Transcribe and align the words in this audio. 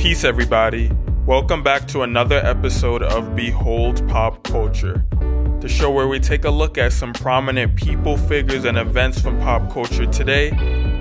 Peace, 0.00 0.24
everybody. 0.24 0.90
Welcome 1.26 1.62
back 1.62 1.86
to 1.88 2.00
another 2.00 2.38
episode 2.38 3.02
of 3.02 3.36
Behold 3.36 4.08
Pop 4.08 4.42
Culture, 4.44 5.04
the 5.60 5.68
show 5.68 5.90
where 5.90 6.08
we 6.08 6.18
take 6.18 6.46
a 6.46 6.50
look 6.50 6.78
at 6.78 6.94
some 6.94 7.12
prominent 7.12 7.76
people, 7.76 8.16
figures, 8.16 8.64
and 8.64 8.78
events 8.78 9.20
from 9.20 9.38
pop 9.40 9.70
culture 9.70 10.06
today 10.06 10.52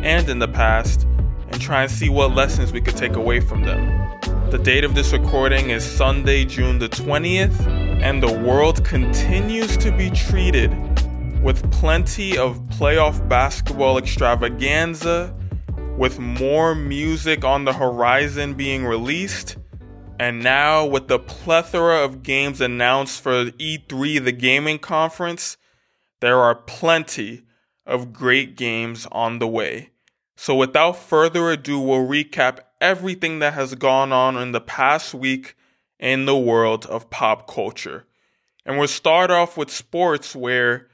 and 0.03 0.27
in 0.27 0.39
the 0.39 0.49
past, 0.49 1.07
and 1.49 1.61
try 1.61 1.83
and 1.83 1.89
see 1.89 2.09
what 2.09 2.35
lessons 2.35 2.73
we 2.73 2.81
could 2.81 2.97
take 2.97 3.13
away 3.13 3.39
from 3.39 3.63
them. 3.63 4.19
The 4.49 4.57
date 4.57 4.83
of 4.83 4.95
this 4.95 5.13
recording 5.13 5.69
is 5.69 5.81
Sunday, 5.81 6.43
June 6.43 6.77
the 6.77 6.89
20th, 6.89 7.57
and 8.01 8.21
the 8.21 8.33
world 8.39 8.83
continues 8.83 9.77
to 9.77 9.93
be 9.93 10.09
treated 10.09 10.71
with 11.41 11.71
plenty 11.71 12.37
of 12.37 12.59
playoff 12.63 13.25
basketball 13.29 13.97
extravaganza, 13.97 15.33
with 15.99 16.17
more 16.17 16.73
music 16.73 17.43
on 17.43 17.65
the 17.65 17.73
horizon 17.73 18.53
being 18.53 18.85
released, 18.85 19.57
and 20.17 20.41
now 20.41 20.85
with 20.85 21.09
the 21.09 21.19
plethora 21.19 22.05
of 22.05 22.23
games 22.23 22.61
announced 22.61 23.21
for 23.21 23.51
E3, 23.51 24.23
the 24.23 24.31
gaming 24.31 24.79
conference, 24.79 25.57
there 26.21 26.37
are 26.37 26.55
plenty 26.55 27.41
of 27.85 28.13
great 28.13 28.55
games 28.55 29.07
on 29.11 29.39
the 29.39 29.47
way. 29.47 29.89
So 30.37 30.55
without 30.55 30.95
further 30.95 31.51
ado, 31.51 31.77
we'll 31.77 32.07
recap 32.07 32.59
everything 32.79 33.39
that 33.39 33.55
has 33.55 33.75
gone 33.75 34.13
on 34.13 34.37
in 34.37 34.53
the 34.53 34.61
past 34.61 35.13
week 35.13 35.57
in 35.99 36.25
the 36.25 36.37
world 36.37 36.85
of 36.85 37.09
pop 37.09 37.45
culture. 37.45 38.05
And 38.65 38.77
we'll 38.77 38.87
start 38.87 39.31
off 39.31 39.57
with 39.57 39.69
sports 39.69 40.33
where 40.33 40.87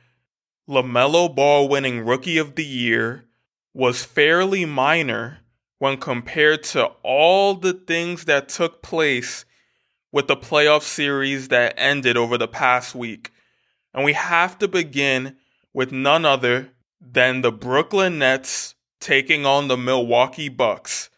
LaMelo 0.68 1.36
Ball 1.36 1.68
winning 1.68 2.04
Rookie 2.04 2.40
of 2.40 2.56
the 2.56 2.66
Year 2.66 3.25
was 3.76 4.06
fairly 4.06 4.64
minor 4.64 5.40
when 5.80 5.98
compared 5.98 6.64
to 6.64 6.86
all 7.04 7.54
the 7.54 7.74
things 7.74 8.24
that 8.24 8.48
took 8.48 8.82
place 8.82 9.44
with 10.14 10.28
the 10.28 10.38
playoff 10.38 10.82
series 10.82 11.50
that 11.50 11.74
ended 11.78 12.16
over 12.16 12.38
the 12.38 12.48
past 12.48 12.96
week. 12.96 13.32
And 13.94 14.06
we 14.06 14.14
have 14.14 14.58
to 14.60 14.70
begin 14.70 15.36
with 15.74 15.92
none 15.92 16.24
other 16.24 16.72
than 17.02 17.42
the 17.42 17.52
Brooklyn 17.52 18.18
Nets 18.18 18.76
taking 19.02 19.46
on 19.46 19.68
the 19.68 19.76
Milwaukee 19.76 20.48
Bucks, 20.48 21.10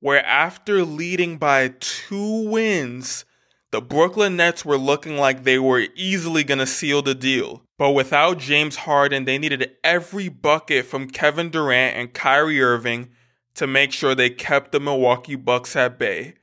where 0.00 0.24
after 0.26 0.84
leading 0.84 1.38
by 1.38 1.68
two 1.80 2.50
wins, 2.50 3.24
the 3.70 3.80
Brooklyn 3.80 4.36
Nets 4.36 4.66
were 4.66 4.76
looking 4.76 5.16
like 5.16 5.44
they 5.44 5.58
were 5.58 5.86
easily 5.94 6.44
going 6.44 6.58
to 6.58 6.66
seal 6.66 7.00
the 7.00 7.14
deal. 7.14 7.62
But 7.78 7.90
without 7.90 8.38
James 8.38 8.76
Harden, 8.76 9.24
they 9.24 9.38
needed 9.38 9.72
every 9.84 10.28
bucket 10.28 10.86
from 10.86 11.10
Kevin 11.10 11.50
Durant 11.50 11.96
and 11.96 12.14
Kyrie 12.14 12.62
Irving 12.62 13.10
to 13.54 13.66
make 13.66 13.92
sure 13.92 14.14
they 14.14 14.30
kept 14.30 14.72
the 14.72 14.80
Milwaukee 14.80 15.36
Bucks 15.36 15.76
at 15.76 15.98
bay. 15.98 16.34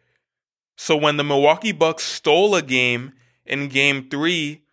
So 0.75 0.95
when 0.95 1.17
the 1.17 1.23
Milwaukee 1.23 1.71
Bucks 1.71 2.03
stole 2.03 2.55
a 2.55 2.61
game 2.61 3.13
in 3.45 3.67
game 3.67 4.09
three, 4.09 4.63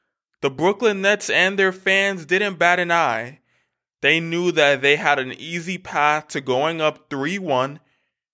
the 0.43 0.51
Brooklyn 0.51 1.03
Nets 1.03 1.29
and 1.31 1.59
their 1.59 1.73
fans 1.73 2.27
didn't 2.27 2.59
bat 2.59 2.79
an 2.79 2.91
eye. 2.91 3.41
They 4.01 4.21
knew 4.21 4.53
that 4.53 4.81
they 4.81 4.97
had 4.97 5.19
an 5.19 5.33
easy 5.33 5.77
path 5.77 6.29
to 6.29 6.41
going 6.41 6.81
up 6.81 7.11
3 7.11 7.39
1 7.39 7.81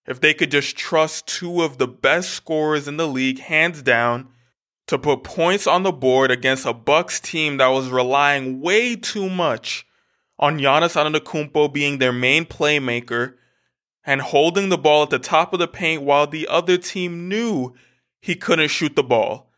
if 0.06 0.20
they 0.20 0.32
could 0.32 0.52
just 0.52 0.76
trust 0.76 1.26
two 1.26 1.62
of 1.62 1.78
the 1.78 1.88
best 1.88 2.30
scorers 2.30 2.86
in 2.86 2.96
the 2.96 3.08
league, 3.08 3.40
hands 3.40 3.82
down, 3.82 4.28
to 4.86 4.98
put 4.98 5.24
points 5.24 5.66
on 5.66 5.82
the 5.82 5.92
board 5.92 6.30
against 6.30 6.64
a 6.64 6.72
Bucks 6.72 7.18
team 7.20 7.56
that 7.56 7.68
was 7.68 7.88
relying 7.88 8.60
way 8.60 8.94
too 8.96 9.28
much 9.28 9.86
on 10.38 10.58
Giannis 10.58 10.94
Antetokounmpo 10.94 11.72
being 11.72 11.98
their 11.98 12.12
main 12.12 12.44
playmaker 12.44 13.34
and 14.04 14.20
holding 14.20 14.68
the 14.68 14.78
ball 14.78 15.02
at 15.02 15.10
the 15.10 15.18
top 15.18 15.52
of 15.52 15.58
the 15.58 15.66
paint 15.66 16.02
while 16.02 16.26
the 16.26 16.46
other 16.46 16.78
team 16.78 17.28
knew 17.28 17.74
he 18.20 18.36
couldn't 18.36 18.68
shoot 18.68 18.94
the 18.94 19.02
ball. 19.02 19.50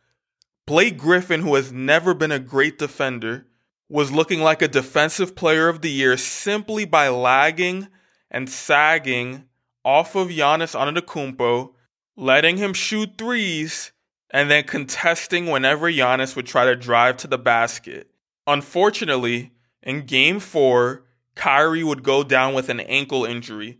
Blake 0.67 0.97
Griffin, 0.97 1.43
who 1.43 1.55
has 1.55 1.73
never 1.73 2.15
been 2.15 2.33
a 2.33 2.39
great 2.39 2.79
defender, 2.79 3.47
was 3.89 4.12
looking 4.12 4.41
like 4.41 4.62
a 4.62 4.69
defensive 4.69 5.34
player 5.34 5.69
of 5.69 5.81
the 5.81 5.91
year 5.91 6.17
simply 6.17 6.84
by 6.84 7.09
lagging 7.09 7.88
and 8.31 8.49
sagging 8.49 9.44
off 9.84 10.15
of 10.15 10.28
Giannis 10.28 10.75
Antetokounmpo, 10.78 11.72
letting 12.17 12.59
him 12.59 12.75
shoot 12.75 13.17
threes 13.17 13.93
and 14.31 14.50
then 14.50 14.65
contesting 14.65 15.47
whenever 15.47 15.91
Giannis 15.91 16.37
would 16.37 16.47
try 16.47 16.65
to 16.65 16.77
drive 16.77 17.16
to 17.19 17.27
the 17.27 17.39
basket. 17.39 18.11
Unfortunately, 18.47 19.53
in 19.83 20.06
game 20.06 20.41
four, 20.41 21.05
Kyrie 21.34 21.84
would 21.84 22.03
go 22.03 22.22
down 22.22 22.55
with 22.55 22.69
an 22.69 22.81
ankle 22.81 23.25
injury, 23.25 23.78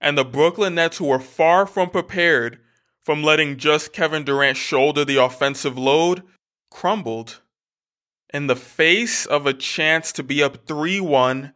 and 0.00 0.18
the 0.18 0.24
Brooklyn 0.24 0.74
Nets, 0.74 0.98
who 0.98 1.06
were 1.06 1.20
far 1.20 1.66
from 1.66 1.90
prepared 1.90 2.58
from 3.02 3.22
letting 3.22 3.58
just 3.58 3.92
Kevin 3.92 4.24
Durant 4.24 4.56
shoulder 4.56 5.04
the 5.04 5.22
offensive 5.22 5.76
load, 5.76 6.22
crumbled. 6.70 7.42
In 8.32 8.46
the 8.46 8.56
face 8.56 9.26
of 9.26 9.46
a 9.46 9.52
chance 9.52 10.10
to 10.12 10.22
be 10.22 10.42
up 10.42 10.66
3 10.66 11.00
1, 11.00 11.52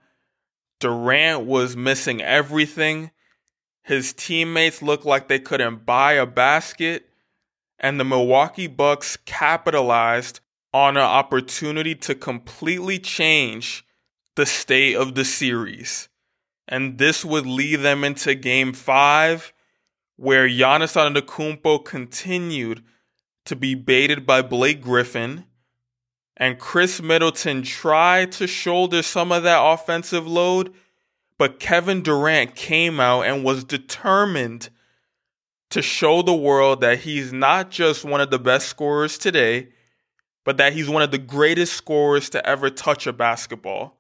Durant 0.79 1.45
was 1.45 1.77
missing 1.77 2.23
everything. 2.23 3.11
His 3.83 4.13
teammates 4.13 4.83
looked 4.83 5.07
like 5.07 5.27
they 5.27 5.41
couldn't 5.41 5.87
buy 5.87 6.13
a 6.13 6.27
basket 6.27 7.08
and 7.79 7.99
the 7.99 8.05
Milwaukee 8.05 8.67
Bucks 8.67 9.17
capitalized 9.25 10.41
on 10.73 10.97
an 10.97 11.03
opportunity 11.03 11.95
to 11.95 12.15
completely 12.15 12.99
change 12.99 13.85
the 14.37 14.47
state 14.47 14.95
of 14.95 15.15
the 15.15 15.25
series. 15.25 16.09
And 16.67 16.99
this 16.99 17.25
would 17.25 17.47
lead 17.47 17.77
them 17.77 18.05
into 18.05 18.35
game 18.35 18.73
five, 18.73 19.53
where 20.17 20.49
Giannis 20.49 20.97
Antetokounmpo 20.97 21.85
continued 21.85 22.85
to 23.47 23.57
be 23.57 23.75
baited 23.75 24.27
by 24.27 24.43
Blake 24.43 24.83
Griffin, 24.83 25.45
and 26.37 26.59
Khris 26.59 27.01
Middleton 27.01 27.63
tried 27.63 28.31
to 28.33 28.47
shoulder 28.47 29.03
some 29.03 29.33
of 29.33 29.43
that 29.43 29.61
offensive 29.61 30.27
load, 30.27 30.73
but 31.39 31.59
Kevin 31.59 32.03
Durant 32.03 32.55
came 32.55 33.01
out 33.01 33.23
and 33.23 33.43
was 33.43 33.65
determined 33.65 34.69
to 35.71 35.83
show 35.83 36.23
the 36.23 36.35
world 36.35 36.81
that 36.81 37.01
he's 37.01 37.33
not 37.33 37.71
just 37.71 38.05
one 38.05 38.21
of 38.21 38.31
the 38.31 38.39
best 38.39 38.69
scorers 38.69 39.19
today, 39.19 39.69
but 40.45 40.57
that 40.57 40.73
he's 40.73 40.89
one 40.89 41.03
of 41.03 41.11
the 41.11 41.19
greatest 41.19 41.75
scorers 41.75 42.31
to 42.31 42.47
ever 42.47 42.71
touch 42.71 43.07
a 43.07 43.13
basketball. 43.13 43.99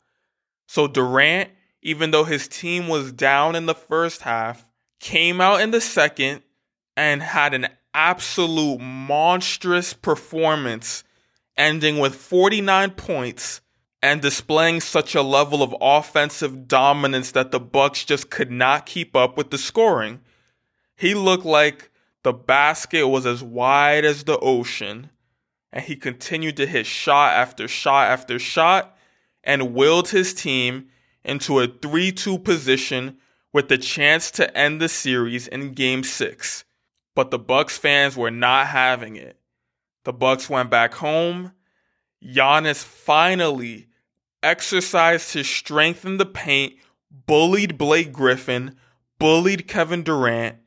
So 0.66 0.86
Durant, 0.86 1.50
even 1.82 2.10
though 2.10 2.24
his 2.24 2.48
team 2.48 2.88
was 2.88 3.12
down 3.12 3.54
in 3.54 3.66
the 3.66 3.74
first 3.74 4.22
half, 4.22 4.68
came 5.00 5.40
out 5.40 5.60
in 5.60 5.70
the 5.70 5.80
second 5.80 6.42
and 6.96 7.22
had 7.22 7.54
an 7.54 7.68
absolute 7.94 8.80
monstrous 8.80 9.92
performance, 9.92 11.04
ending 11.56 11.98
with 11.98 12.14
49 12.14 12.92
points 12.92 13.60
and 14.02 14.22
displaying 14.22 14.80
such 14.80 15.14
a 15.14 15.22
level 15.22 15.62
of 15.62 15.74
offensive 15.80 16.68
dominance 16.68 17.32
that 17.32 17.50
the 17.50 17.60
Bucks 17.60 18.04
just 18.04 18.30
could 18.30 18.50
not 18.50 18.86
keep 18.86 19.16
up 19.16 19.36
with 19.36 19.50
the 19.50 19.58
scoring. 19.58 20.20
He 20.98 21.14
looked 21.14 21.44
like 21.44 21.92
the 22.25 22.32
basket 22.32 23.06
was 23.06 23.25
as 23.25 23.41
wide 23.41 24.04
as 24.04 24.25
the 24.25 24.36
ocean, 24.41 25.10
and 25.72 25.84
he 25.84 25.94
continued 25.94 26.56
to 26.56 26.66
hit 26.66 26.86
shot 26.86 27.34
after 27.34 27.69
shot 27.69 28.10
after 28.10 28.36
shot 28.41 28.98
and 29.44 29.75
willed 29.75 30.09
his 30.09 30.34
team 30.34 30.88
into 31.25 31.60
a 31.60 31.69
3 31.69 32.10
2 32.10 32.41
position 32.41 33.19
with 33.53 33.69
the 33.69 33.78
chance 33.78 34.32
to 34.32 34.59
end 34.59 34.81
the 34.81 34.88
series 34.88 35.47
in 35.47 35.72
game 35.72 36.03
6. 36.03 36.64
But 37.15 37.30
the 37.30 37.38
Bucks 37.38 37.78
fans 37.78 38.16
were 38.16 38.32
not 38.32 38.66
having 38.66 39.15
it. 39.15 39.38
The 40.03 40.12
Bucks 40.12 40.50
went 40.50 40.69
back 40.69 40.94
home. 40.94 41.53
Giannis 42.25 42.82
finally 42.82 43.86
exercised 44.42 45.32
his 45.32 45.48
strength 45.48 46.04
in 46.04 46.16
the 46.16 46.26
paint, 46.26 46.75
bullied 47.09 47.78
Blake 47.78 48.12
Griffin, 48.12 48.75
bullied 49.20 49.69
Kevin 49.69 50.03
Durant, 50.03 50.59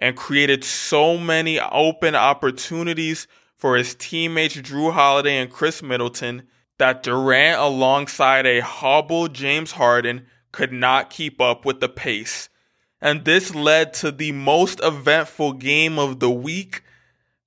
and 0.00 0.16
created 0.16 0.64
so 0.64 1.18
many 1.18 1.60
open 1.60 2.14
opportunities 2.14 3.28
for 3.56 3.76
his 3.76 3.94
teammates 3.94 4.56
Jrue 4.56 4.92
Holiday 4.92 5.36
and 5.36 5.50
Khris 5.50 5.82
Middleton 5.82 6.44
that 6.78 7.02
Durant, 7.02 7.60
alongside 7.60 8.46
a 8.46 8.60
hobbled 8.60 9.34
James 9.34 9.72
Harden, 9.72 10.26
could 10.50 10.72
not 10.72 11.10
keep 11.10 11.40
up 11.40 11.64
with 11.66 11.80
the 11.80 11.88
pace. 11.88 12.48
And 13.02 13.24
this 13.24 13.54
led 13.54 13.92
to 13.94 14.10
the 14.10 14.32
most 14.32 14.80
eventful 14.82 15.54
game 15.54 15.98
of 15.98 16.20
the 16.20 16.30
week 16.30 16.82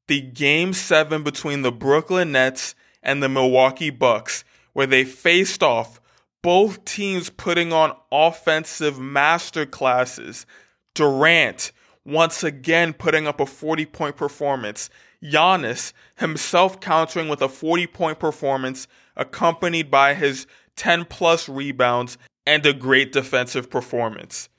the 0.07 0.21
game 0.21 0.73
seven 0.73 1.23
between 1.23 1.61
the 1.61 1.71
Brooklyn 1.71 2.33
Nets 2.33 2.75
and 3.01 3.23
the 3.23 3.29
Milwaukee 3.29 3.89
Bucks, 3.89 4.43
where 4.73 4.85
they 4.85 5.03
faced 5.05 5.63
off, 5.63 6.01
both 6.41 6.83
teams 6.83 7.29
putting 7.29 7.71
on 7.71 7.95
offensive 8.11 8.95
masterclasses. 8.95 10.45
Durant, 10.93 11.71
once 12.05 12.43
again 12.43 12.93
putting 12.93 13.27
up 13.27 13.39
a 13.39 13.45
40 13.45 13.85
point 13.87 14.15
performance. 14.15 14.89
Giannis 15.23 15.93
himself 16.15 16.79
countering 16.81 17.29
with 17.29 17.41
a 17.41 17.49
40 17.49 17.87
point 17.87 18.19
performance, 18.19 18.87
accompanied 19.15 19.89
by 19.89 20.13
his 20.13 20.45
10 20.75 21.05
plus 21.05 21.47
rebounds 21.47 22.17
and 22.45 22.65
a 22.65 22.73
great 22.73 23.11
defensive 23.11 23.69
performance. 23.69 24.49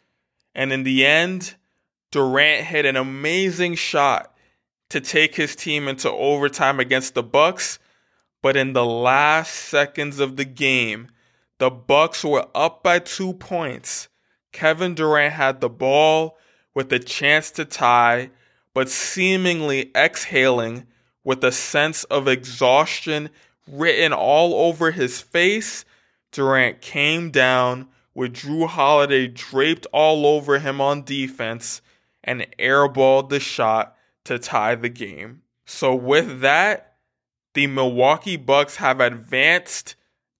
And 0.55 0.73
in 0.73 0.85
the 0.85 1.05
end, 1.05 1.57
Durant 2.13 2.67
hit 2.67 2.87
an 2.87 2.97
amazing 2.97 3.75
shot 3.75 4.35
to 4.91 5.01
take 5.01 5.35
his 5.35 5.57
team 5.57 5.89
into 5.89 6.11
overtime 6.11 6.79
against 6.79 7.15
the 7.15 7.23
Bucks, 7.23 7.79
but 8.43 8.57
in 8.57 8.73
the 8.73 8.85
last 8.85 9.53
seconds 9.53 10.21
of 10.21 10.37
the 10.37 10.45
game, 10.45 11.09
the 11.59 11.71
Bucks 11.71 12.25
were 12.25 12.47
up 12.55 12.83
by 12.83 13.01
2 13.01 13.35
points. 13.35 14.09
Kevin 14.53 14.95
Durant 14.95 15.35
had 15.35 15.61
the 15.61 15.69
ball 15.69 16.39
with 16.75 16.93
a 16.93 16.99
chance 16.99 17.51
to 17.53 17.65
tie, 17.65 18.31
but 18.75 18.89
seemingly 18.89 19.91
exhaling 19.95 20.87
with 21.23 21.43
a 21.43 21.53
sense 21.53 22.05
of 22.05 22.29
exhaustion 22.29 23.31
written 23.67 24.13
all 24.13 24.55
over 24.55 24.91
his 24.91 25.21
face, 25.21 25.85
Durant 26.33 26.81
came 26.81 27.31
down 27.31 27.89
with 28.15 28.35
Jrue 28.35 28.69
Holiday 28.69 29.27
draped 29.27 29.87
all 29.93 30.27
over 30.27 30.59
him 30.59 30.81
on 30.81 31.05
defense 31.05 31.81
and 32.23 32.47
airballed 32.59 33.29
the 33.29 33.41
shot 33.41 33.97
to 34.25 34.39
tie 34.39 34.75
the 34.75 34.89
game. 34.89 35.43
So 35.67 35.95
with 35.95 36.41
that, 36.41 36.97
the 37.55 37.67
Milwaukee 37.67 38.37
Bucks 38.37 38.77
have 38.77 39.01
advanced 39.01 39.95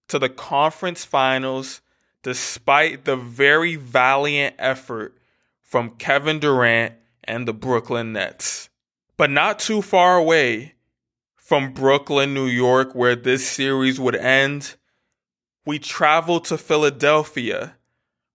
to 0.07 0.19
the 0.19 0.29
conference 0.29 1.05
finals 1.05 1.81
despite 2.23 3.05
the 3.05 3.15
very 3.15 3.75
valiant 3.75 4.55
effort 4.57 5.17
from 5.65 5.89
Kevin 5.97 6.39
Durant 6.39 6.93
and 7.23 7.47
the 7.47 7.53
Brooklyn 7.53 8.13
Nets. 8.13 8.69
But 9.17 9.31
not 9.31 9.59
too 9.59 9.81
far 9.81 10.15
away 10.15 10.75
from 11.35 11.73
Brooklyn, 11.73 12.33
New 12.33 12.45
York, 12.45 12.93
where 12.93 13.15
this 13.15 13.47
series 13.47 13.99
would 13.99 14.15
end, 14.15 14.75
we 15.65 15.79
travel 15.79 16.39
to 16.41 16.57
Philadelphia, 16.57 17.75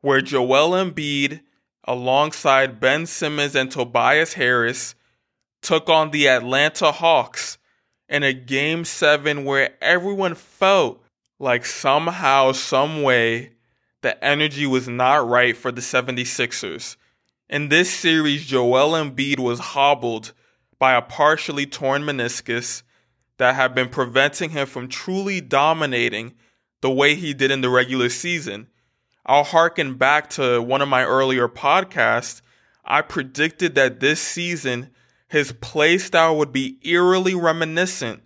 where 0.00 0.20
Joel 0.20 0.72
Embiid, 0.72 1.40
alongside 1.84 2.80
Ben 2.80 3.06
Simmons 3.06 3.54
and 3.54 3.70
Tobias 3.70 4.34
Harris, 4.34 4.94
took 5.62 5.88
on 5.88 6.10
the 6.10 6.28
Atlanta 6.28 6.90
Hawks 6.90 7.58
in 8.08 8.22
a 8.22 8.32
game 8.32 8.84
seven 8.84 9.44
where 9.44 9.74
everyone 9.80 10.34
felt 10.34 11.02
like 11.38 11.64
somehow, 11.64 12.52
some 12.52 13.02
way, 13.02 13.52
the 14.02 14.22
energy 14.24 14.66
was 14.66 14.88
not 14.88 15.28
right 15.28 15.56
for 15.56 15.70
the 15.70 15.80
76ers. 15.80 16.96
In 17.50 17.68
this 17.68 17.92
series, 17.92 18.46
Joel 18.46 18.92
Embiid 18.92 19.40
was 19.40 19.58
hobbled 19.58 20.32
by 20.78 20.92
a 20.92 21.02
partially 21.02 21.66
torn 21.66 22.02
meniscus 22.02 22.84
that 23.38 23.56
had 23.56 23.74
been 23.74 23.88
preventing 23.88 24.50
him 24.50 24.68
from 24.68 24.86
truly 24.86 25.40
dominating 25.40 26.34
the 26.80 26.92
way 26.92 27.16
he 27.16 27.34
did 27.34 27.50
in 27.50 27.60
the 27.60 27.68
regular 27.68 28.08
season. 28.08 28.68
I'll 29.26 29.42
harken 29.42 29.94
back 29.94 30.30
to 30.30 30.62
one 30.62 30.80
of 30.80 30.88
my 30.88 31.02
earlier 31.02 31.48
podcasts. 31.48 32.40
I 32.84 33.02
predicted 33.02 33.74
that 33.74 33.98
this 33.98 34.20
season 34.20 34.90
his 35.26 35.50
play 35.50 35.98
style 35.98 36.36
would 36.36 36.52
be 36.52 36.78
eerily 36.84 37.34
reminiscent 37.34 38.22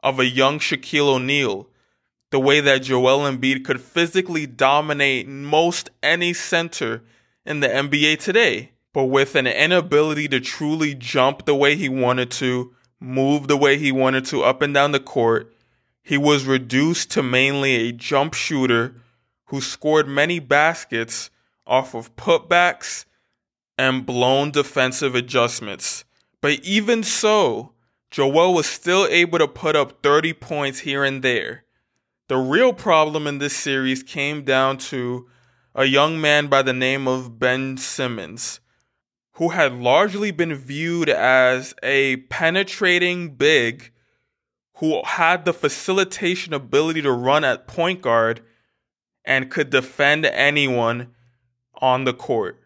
of 0.00 0.18
a 0.18 0.26
young 0.26 0.58
Shaquille 0.58 1.14
O'Neal, 1.14 1.68
the 2.32 2.40
way 2.40 2.60
that 2.60 2.82
Joel 2.82 3.20
Embiid 3.20 3.64
could 3.64 3.80
physically 3.80 4.48
dominate 4.48 5.28
most 5.28 5.90
any 6.02 6.32
center 6.32 7.04
in 7.44 7.60
the 7.60 7.68
NBA 7.68 8.18
today, 8.18 8.72
but 8.92 9.04
with 9.04 9.34
an 9.34 9.46
inability 9.46 10.28
to 10.28 10.40
truly 10.40 10.94
jump 10.94 11.44
the 11.44 11.54
way 11.54 11.76
he 11.76 11.88
wanted 11.88 12.30
to, 12.32 12.74
move 13.00 13.48
the 13.48 13.56
way 13.56 13.78
he 13.78 13.90
wanted 13.90 14.24
to 14.26 14.42
up 14.42 14.62
and 14.62 14.72
down 14.72 14.92
the 14.92 15.00
court, 15.00 15.54
he 16.02 16.16
was 16.16 16.44
reduced 16.44 17.10
to 17.12 17.22
mainly 17.22 17.74
a 17.74 17.92
jump 17.92 18.34
shooter 18.34 18.94
who 19.46 19.60
scored 19.60 20.08
many 20.08 20.38
baskets 20.38 21.30
off 21.66 21.94
of 21.94 22.14
putbacks 22.16 23.04
and 23.78 24.06
blown 24.06 24.50
defensive 24.50 25.14
adjustments. 25.14 26.04
But 26.40 26.60
even 26.64 27.02
so, 27.02 27.72
Joel 28.10 28.54
was 28.54 28.66
still 28.66 29.06
able 29.06 29.38
to 29.38 29.48
put 29.48 29.76
up 29.76 30.02
30 30.02 30.34
points 30.34 30.80
here 30.80 31.04
and 31.04 31.22
there. 31.22 31.64
The 32.28 32.36
real 32.36 32.72
problem 32.72 33.26
in 33.26 33.38
this 33.38 33.56
series 33.56 34.02
came 34.02 34.42
down 34.42 34.78
to 34.78 35.28
a 35.74 35.84
young 35.84 36.20
man 36.20 36.48
by 36.48 36.62
the 36.62 36.72
name 36.72 37.08
of 37.08 37.38
Ben 37.38 37.76
Simmons, 37.76 38.60
who 39.32 39.50
had 39.50 39.72
largely 39.72 40.30
been 40.30 40.54
viewed 40.54 41.08
as 41.08 41.74
a 41.82 42.16
penetrating 42.28 43.34
big 43.34 43.90
who 44.76 45.00
had 45.04 45.44
the 45.44 45.52
facilitation 45.52 46.52
ability 46.52 47.00
to 47.02 47.12
run 47.12 47.44
at 47.44 47.68
point 47.68 48.02
guard 48.02 48.42
and 49.24 49.50
could 49.50 49.70
defend 49.70 50.26
anyone 50.26 51.14
on 51.80 52.04
the 52.04 52.12
court. 52.12 52.58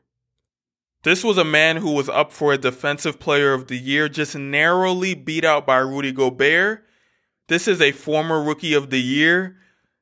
This 1.03 1.23
was 1.23 1.39
a 1.39 1.45
man 1.45 1.77
who 1.77 1.93
was 1.93 2.09
up 2.09 2.33
for 2.33 2.53
a 2.53 2.59
Defensive 2.59 3.21
Player 3.21 3.53
of 3.53 3.69
the 3.69 3.77
Year, 3.77 4.09
just 4.09 4.35
narrowly 4.35 5.15
beat 5.15 5.45
out 5.45 5.67
by 5.67 5.77
Rudy 5.77 6.11
Gobert. 6.11 6.85
This 7.49 7.69
is 7.69 7.81
a 7.81 7.93
former 7.93 8.43
Rookie 8.43 8.75
of 8.75 8.91
the 8.91 9.01
Year. 9.01 9.57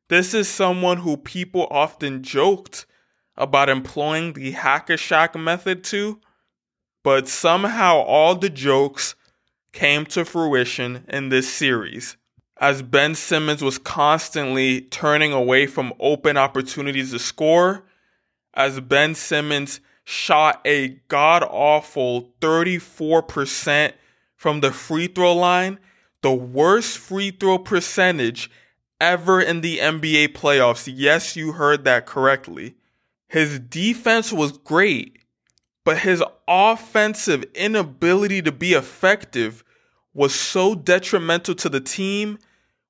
This 0.09 0.33
is 0.33 0.49
someone 0.49 0.99
who 0.99 1.17
people 1.17 1.67
often 1.71 2.23
joked 2.23 2.87
about 3.37 3.69
employing 3.69 4.33
the 4.33 4.53
hack-a-Shaq 4.53 5.39
method 5.41 5.85
to, 5.85 6.21
but 7.03 7.29
somehow 7.29 7.97
all 7.97 8.35
the 8.35 8.49
jokes 8.49 9.15
came 9.73 10.07
to 10.07 10.25
fruition 10.25 11.05
in 11.09 11.29
this 11.29 11.53
series. 11.53 12.17
As 12.59 12.83
Ben 12.83 13.15
Simmons 13.15 13.63
was 13.63 13.79
constantly 13.79 14.83
turning 14.83 15.33
away 15.33 15.67
from 15.67 15.93
open 15.99 16.37
opportunities 16.37 17.11
to 17.11 17.19
score, 17.19 17.85
as 18.55 18.81
Ben 18.81 19.15
Simmons 19.15 19.81
shot 20.05 20.61
a 20.65 21.01
god 21.09 21.43
awful 21.43 22.33
34% 22.41 23.93
from 24.37 24.61
the 24.61 24.71
free 24.71 25.09
throw 25.09 25.35
line, 25.35 25.81
the 26.23 26.33
worst 26.33 26.97
free 26.99 27.31
throw 27.31 27.59
percentage 27.59 28.51
ever 29.01 29.41
in 29.41 29.61
the 29.61 29.79
NBA 29.79 30.29
playoffs. 30.29 30.91
Yes, 30.95 31.37
you 31.37 31.53
heard 31.53 31.85
that 31.85 32.07
correctly. 32.07 32.77
His 33.35 33.59
defense 33.59 34.33
was 34.33 34.59
great, 34.59 35.19
but 35.85 35.99
his 35.99 36.23
offensive 36.47 37.43
inability 37.53 38.41
to 38.43 38.53
be 38.53 38.75
effective 38.75 39.65
was 40.13 40.33
so 40.33 40.77
detrimental 40.77 41.57
to 41.57 41.69
the 41.69 41.81
team 41.81 42.39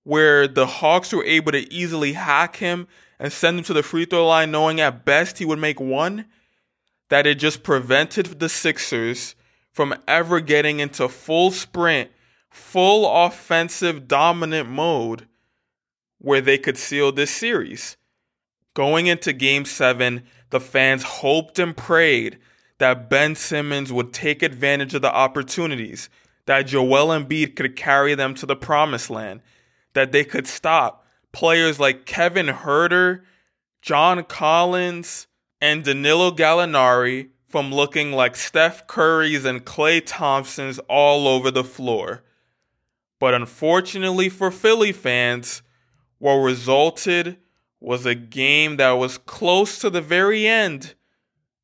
where 0.03 0.47
the 0.47 0.67
Hawks 0.67 1.15
were 1.15 1.25
able 1.25 1.53
to 1.53 1.73
easily 1.73 2.13
hack 2.13 2.57
him 2.57 2.89
and 3.19 3.33
send 3.33 3.57
him 3.57 3.65
to 3.65 3.73
the 3.73 3.83
free 3.83 4.05
throw 4.05 4.27
line 4.27 4.51
knowing 4.51 4.83
at 4.83 5.07
best 5.07 5.39
he 5.39 5.47
would 5.47 5.59
make 5.59 5.81
one 5.81 6.27
that 7.09 7.27
it 7.27 7.37
just 7.37 7.63
prevented 7.63 8.39
the 8.39 8.51
Sixers 8.51 9.35
from 9.73 9.95
ever 10.07 10.41
getting 10.41 10.79
into 10.79 11.09
full 11.09 11.53
sprint, 11.53 12.11
full 12.51 13.11
offensive 13.25 14.07
dominant 14.07 14.69
mode 14.69 15.27
where 16.19 16.43
they 16.43 16.59
could 16.59 16.77
seal 16.77 17.13
this 17.13 17.31
series. 17.31 17.97
Going 18.75 19.07
into 19.07 19.33
game 19.33 19.65
seven, 19.65 20.25
the 20.51 20.61
fans 20.61 21.05
hoped 21.05 21.59
and 21.59 21.77
prayed 21.77 22.39
that 22.79 23.09
Ben 23.09 23.37
Simmons 23.37 23.93
would 23.93 24.13
take 24.13 24.43
advantage 24.43 24.95
of 24.95 25.03
the 25.03 25.15
opportunities, 25.15 26.11
that 26.47 26.63
Joel 26.63 27.09
Embiid 27.09 27.55
could 27.57 27.77
carry 27.77 28.15
them 28.15 28.35
to 28.35 28.47
the 28.47 28.57
promised 28.57 29.11
land, 29.11 29.41
that 29.95 30.13
they 30.13 30.25
could 30.25 30.47
stop 30.47 31.07
players 31.33 31.79
like 31.79 32.07
Kevin 32.07 32.47
Huerter, 32.47 33.23
John 33.81 34.25
Collins, 34.25 35.29
and 35.61 35.85
Danilo 35.85 36.31
Gallinari 36.31 37.31
from 37.47 37.73
looking 37.73 38.13
like 38.13 38.35
Steph 38.35 38.87
Curry's 38.87 39.45
and 39.45 39.65
Klay 39.65 40.03
Thompson's 40.05 40.81
all 40.89 41.29
over 41.29 41.51
the 41.51 41.65
floor. 41.65 42.25
But 43.21 43.35
unfortunately 43.35 44.29
for 44.29 44.51
Philly 44.51 44.93
fans, 44.93 45.63
what 46.19 46.35
resulted 46.35 47.39
was 47.85 48.07
a 48.07 48.15
game 48.15 48.77
that 48.77 48.93
was 48.93 49.19
close 49.19 49.79
to 49.81 49.91
the 49.91 50.01
very 50.01 50.47
end, 50.47 50.95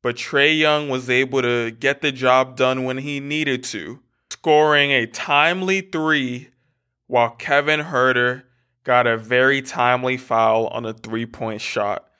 but 0.01 0.15
Trae 0.15 0.57
Young 0.57 0.89
was 0.89 1.09
able 1.09 1.41
to 1.41 1.71
get 1.71 2.01
the 2.01 2.11
job 2.11 2.55
done 2.55 2.83
when 2.83 2.99
he 2.99 3.19
needed 3.19 3.63
to, 3.65 3.99
scoring 4.29 4.91
a 4.91 5.07
timely 5.07 5.81
three 5.81 6.49
while 7.07 7.31
Kevin 7.31 7.81
Huerter 7.81 8.43
got 8.83 9.07
a 9.07 9.17
very 9.17 9.61
timely 9.61 10.17
foul 10.17 10.67
on 10.67 10.85
a 10.85 10.93
three 10.93 11.25
point 11.25 11.61
shot 11.61 12.11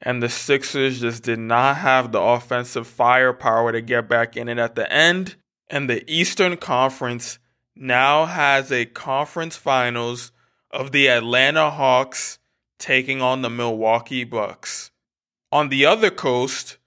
and 0.00 0.22
the 0.22 0.28
Sixers 0.28 1.00
just 1.00 1.22
did 1.22 1.38
not 1.38 1.78
have 1.78 2.12
the 2.12 2.20
offensive 2.20 2.86
firepower 2.86 3.72
to 3.72 3.80
get 3.80 4.08
back 4.08 4.36
in 4.36 4.48
it 4.48 4.58
at 4.58 4.74
the 4.74 4.90
end. 4.92 5.36
And 5.68 5.88
the 5.88 6.08
Eastern 6.10 6.56
Conference 6.56 7.38
now 7.74 8.26
has 8.26 8.70
a 8.70 8.84
conference 8.86 9.56
finals 9.56 10.32
of 10.70 10.92
the 10.92 11.08
Atlanta 11.08 11.70
Hawks 11.70 12.38
taking 12.78 13.22
on 13.22 13.42
the 13.42 13.50
Milwaukee 13.50 14.24
Bucks. 14.24 14.90
On 15.52 15.68
the 15.68 15.86
other 15.86 16.10
coast, 16.10 16.78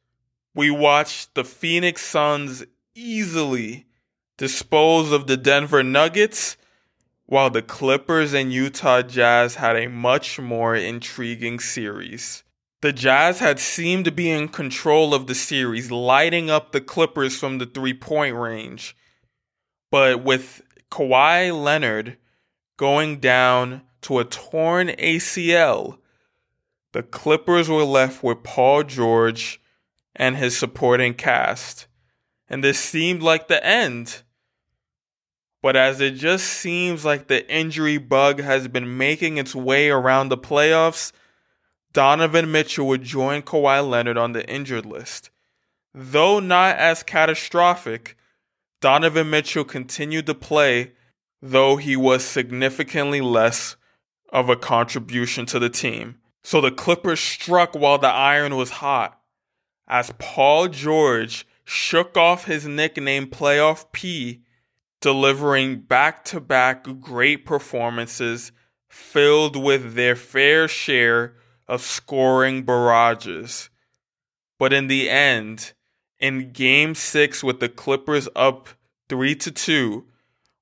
we 0.53 0.69
watched 0.69 1.33
the 1.35 1.43
Phoenix 1.43 2.03
Suns 2.03 2.63
easily 2.95 3.85
dispose 4.37 5.11
of 5.11 5.27
the 5.27 5.37
Denver 5.37 5.83
Nuggets, 5.83 6.57
while 7.25 7.49
the 7.49 7.61
Clippers 7.61 8.33
and 8.33 8.51
Utah 8.51 9.01
Jazz 9.01 9.55
had 9.55 9.75
a 9.75 9.87
much 9.87 10.39
more 10.39 10.75
intriguing 10.75 11.59
series. 11.59 12.43
The 12.81 12.93
Jazz 12.93 13.39
had 13.39 13.59
seemed 13.59 14.05
to 14.05 14.11
be 14.11 14.31
in 14.31 14.47
control 14.47 15.13
of 15.13 15.27
the 15.27 15.35
series, 15.35 15.91
lighting 15.91 16.49
up 16.49 16.71
the 16.71 16.81
Clippers 16.81 17.37
from 17.37 17.57
the 17.57 17.65
three 17.65 17.93
point 17.93 18.35
range. 18.35 18.95
But 19.91 20.23
with 20.23 20.61
Kawhi 20.89 21.51
Leonard 21.51 22.17
going 22.77 23.19
down 23.19 23.81
to 24.01 24.19
a 24.19 24.25
torn 24.25 24.89
ACL, 24.89 25.97
the 26.91 27.03
Clippers 27.03 27.69
were 27.69 27.83
left 27.83 28.23
with 28.23 28.43
Paul 28.43 28.83
George 28.83 29.61
and 30.15 30.37
his 30.37 30.57
supporting 30.57 31.13
cast. 31.13 31.87
And 32.47 32.63
this 32.63 32.79
seemed 32.79 33.21
like 33.21 33.47
the 33.47 33.63
end. 33.65 34.23
But 35.61 35.75
as 35.75 35.99
it 36.01 36.11
just 36.15 36.45
seems 36.45 37.03
like 37.03 37.27
the 37.27 37.49
injury 37.53 37.97
bug 37.97 38.41
has 38.41 38.67
been 38.67 38.97
making 38.97 39.37
its 39.37 39.53
way 39.53 39.89
around 39.89 40.29
the 40.29 40.37
playoffs, 40.37 41.11
Donovan 41.91 42.51
Mitchell 42.51 42.87
would 42.87 43.03
join 43.03 43.41
Kawhi 43.41 43.87
Leonard 43.87 44.17
on 44.17 44.31
the 44.33 44.47
injured 44.49 44.85
list. 44.85 45.31
Though 45.93 46.39
not 46.39 46.77
as 46.77 47.03
catastrophic, 47.03 48.15
Donovan 48.79 49.29
Mitchell 49.29 49.63
continued 49.65 50.25
to 50.27 50.35
play, 50.35 50.93
though 51.41 51.77
he 51.77 51.95
was 51.95 52.23
significantly 52.23 53.21
less 53.21 53.75
of 54.31 54.49
a 54.49 54.55
contribution 54.55 55.45
to 55.47 55.59
the 55.59 55.69
team. 55.69 56.15
So 56.43 56.61
the 56.61 56.71
Clippers 56.71 57.19
struck 57.19 57.75
while 57.75 57.97
the 57.97 58.07
iron 58.07 58.55
was 58.55 58.69
hot, 58.71 59.19
as 59.87 60.13
Paul 60.19 60.67
George 60.67 61.45
shook 61.65 62.17
off 62.17 62.45
his 62.45 62.67
nickname 62.67 63.27
Playoff 63.27 63.91
P, 63.91 64.43
delivering 65.01 65.81
back 65.81 66.23
to 66.25 66.39
back 66.39 66.85
great 66.99 67.45
performances 67.45 68.51
filled 68.87 69.55
with 69.55 69.93
their 69.93 70.15
fair 70.15 70.67
share 70.67 71.35
of 71.67 71.81
scoring 71.81 72.63
barrages. 72.63 73.69
But 74.57 74.73
in 74.73 74.87
the 74.87 75.09
end, 75.09 75.73
in 76.19 76.51
game 76.51 76.95
6 76.95 77.43
with 77.43 77.59
the 77.59 77.69
Clippers 77.69 78.27
up 78.35 78.69
3 79.07 79.35
to 79.35 79.51
2, 79.51 80.05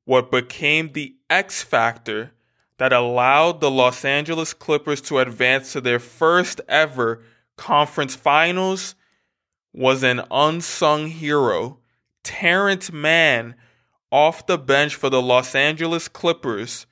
what 0.05 0.29
became 0.29 0.91
the 0.91 1.15
X 1.29 1.63
factor 1.63 2.33
that 2.77 2.93
allowed 2.93 3.59
the 3.59 3.71
Los 3.71 4.05
Angeles 4.05 4.53
Clippers 4.53 5.01
to 5.01 5.19
advance 5.19 5.73
to 5.73 5.81
their 5.81 5.99
first 5.99 6.61
ever 6.67 7.21
conference 7.57 8.15
finals 8.15 8.95
was 9.73 10.03
an 10.03 10.21
unsung 10.31 11.07
hero, 11.07 11.79
Terance 12.23 12.91
Mann, 12.91 13.55
off 14.11 14.45
the 14.45 14.57
bench 14.57 14.95
for 14.95 15.09
the 15.09 15.21
Los 15.21 15.53
Angeles 15.53 16.07
Clippers, 16.07 16.85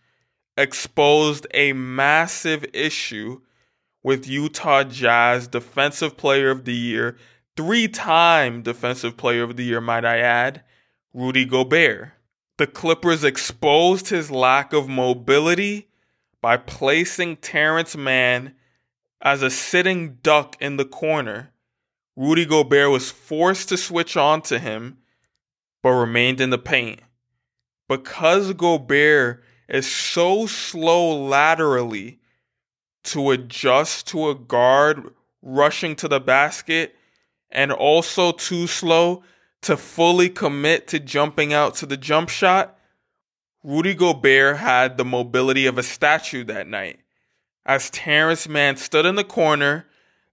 exposed 0.58 1.48
a 1.54 1.74
massive 1.74 2.66
issue 2.74 3.42
with 4.04 4.28
Utah 4.28 4.84
Jazz 4.84 5.48
Defensive 5.48 6.18
Player 6.18 6.52
of 6.52 6.66
the 6.66 6.76
Year, 6.76 7.18
three 7.58 7.88
time 7.88 8.62
Defensive 8.62 9.18
Player 9.18 9.44
of 9.44 9.56
the 9.56 9.64
Year, 9.64 9.82
might 9.82 10.06
I 10.06 10.20
add, 10.20 10.64
Rudy 11.14 11.46
Gobert. 11.46 12.12
The 12.58 12.68
Clippers 12.68 13.24
exposed 13.24 14.10
his 14.10 14.32
lack 14.32 14.72
of 14.72 14.88
mobility 14.88 15.90
by 16.42 16.58
placing 16.58 17.38
Terance 17.38 17.98
Mann 17.98 18.56
as 19.22 19.42
a 19.42 19.50
sitting 19.50 20.20
duck 20.24 20.56
in 20.62 20.78
the 20.78 20.86
corner. 20.86 21.52
Rudy 22.16 22.46
Gobert 22.46 22.92
was 22.92 23.12
forced 23.12 23.70
to 23.70 23.78
switch 23.78 24.16
on 24.16 24.42
to 24.44 24.60
him, 24.60 24.98
but 25.84 25.90
remained 25.90 26.40
in 26.40 26.50
the 26.50 26.58
paint. 26.58 27.02
Because 27.90 28.54
Gobert 28.54 29.44
is 29.68 29.92
so 29.92 30.46
slow 30.46 31.14
laterally, 31.14 32.20
to 33.06 33.32
adjust 33.32 34.08
to 34.08 34.30
a 34.30 34.36
guard 34.36 35.14
rushing 35.42 35.96
to 35.96 36.08
the 36.08 36.20
basket 36.20 36.96
and 37.52 37.72
also 37.72 38.32
too 38.32 38.68
slow 38.68 39.24
to 39.62 39.78
fully 39.78 40.30
commit 40.30 40.88
to 40.88 41.00
jumping 41.00 41.54
out 41.54 41.76
to 41.76 41.86
the 41.86 41.98
jump 41.98 42.30
shot, 42.30 42.78
Rudy 43.64 43.96
Gobert 43.96 44.58
had 44.58 44.98
the 44.98 45.06
mobility 45.06 45.66
of 45.66 45.78
a 45.78 45.84
statue 45.84 46.44
that 46.44 46.68
night. 46.68 47.00
As 47.66 47.90
Terance 47.90 48.48
Mann 48.48 48.78
stood 48.78 49.08
in 49.08 49.16
the 49.16 49.24
corner 49.24 49.88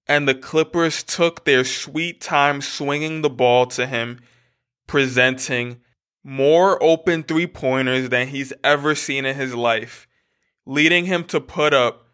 and 0.07 0.29
the 0.29 0.35
Clippers 0.35 1.02
took 1.02 1.45
their 1.45 1.64
sweet 1.64 2.21
time 2.21 2.61
swinging 2.61 3.23
the 3.23 3.31
ball 3.31 3.67
to 3.67 3.87
him, 3.87 4.21
presenting 4.87 5.81
more 6.23 6.83
open 6.83 7.23
three 7.23 7.47
pointers 7.47 8.11
than 8.11 8.29
he's 8.29 8.52
ever 8.62 8.95
seen 8.95 9.25
in 9.25 9.37
his 9.37 9.55
life, 9.55 10.07
leading 10.67 11.07
him 11.07 11.25
to 11.25 11.41
put 11.41 11.73
up 11.73 12.07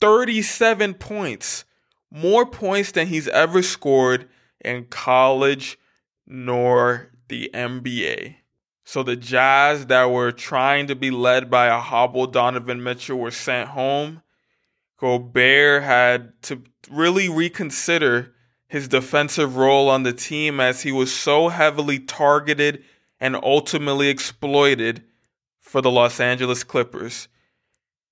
37 0.00 0.94
points, 0.94 1.64
more 2.10 2.46
points 2.46 2.92
than 2.92 3.08
he's 3.08 3.28
ever 3.28 3.62
scored 3.62 4.28
in 4.64 4.86
college 4.86 5.78
nor 6.26 7.10
the 7.28 7.50
NBA. 7.52 8.36
So 8.84 9.02
the 9.02 9.16
Jazz 9.16 9.86
that 9.86 10.10
were 10.10 10.30
trying 10.30 10.86
to 10.88 10.94
be 10.94 11.10
led 11.10 11.50
by 11.50 11.66
a 11.66 11.80
hobble 11.80 12.26
Donovan 12.26 12.82
Mitchell 12.82 13.18
were 13.18 13.30
sent 13.30 13.70
home. 13.70 14.22
Gobert 14.98 15.82
had 15.82 16.40
to 16.42 16.62
really 16.90 17.28
reconsider 17.28 18.34
his 18.68 18.88
defensive 18.88 19.56
role 19.56 19.88
on 19.88 20.02
the 20.02 20.12
team 20.12 20.60
as 20.60 20.82
he 20.82 20.92
was 20.92 21.12
so 21.12 21.48
heavily 21.48 21.98
targeted 21.98 22.84
and 23.20 23.36
ultimately 23.36 24.08
exploited 24.08 25.04
for 25.60 25.80
the 25.80 25.90
Los 25.90 26.20
Angeles 26.20 26.62
Clippers. 26.62 27.28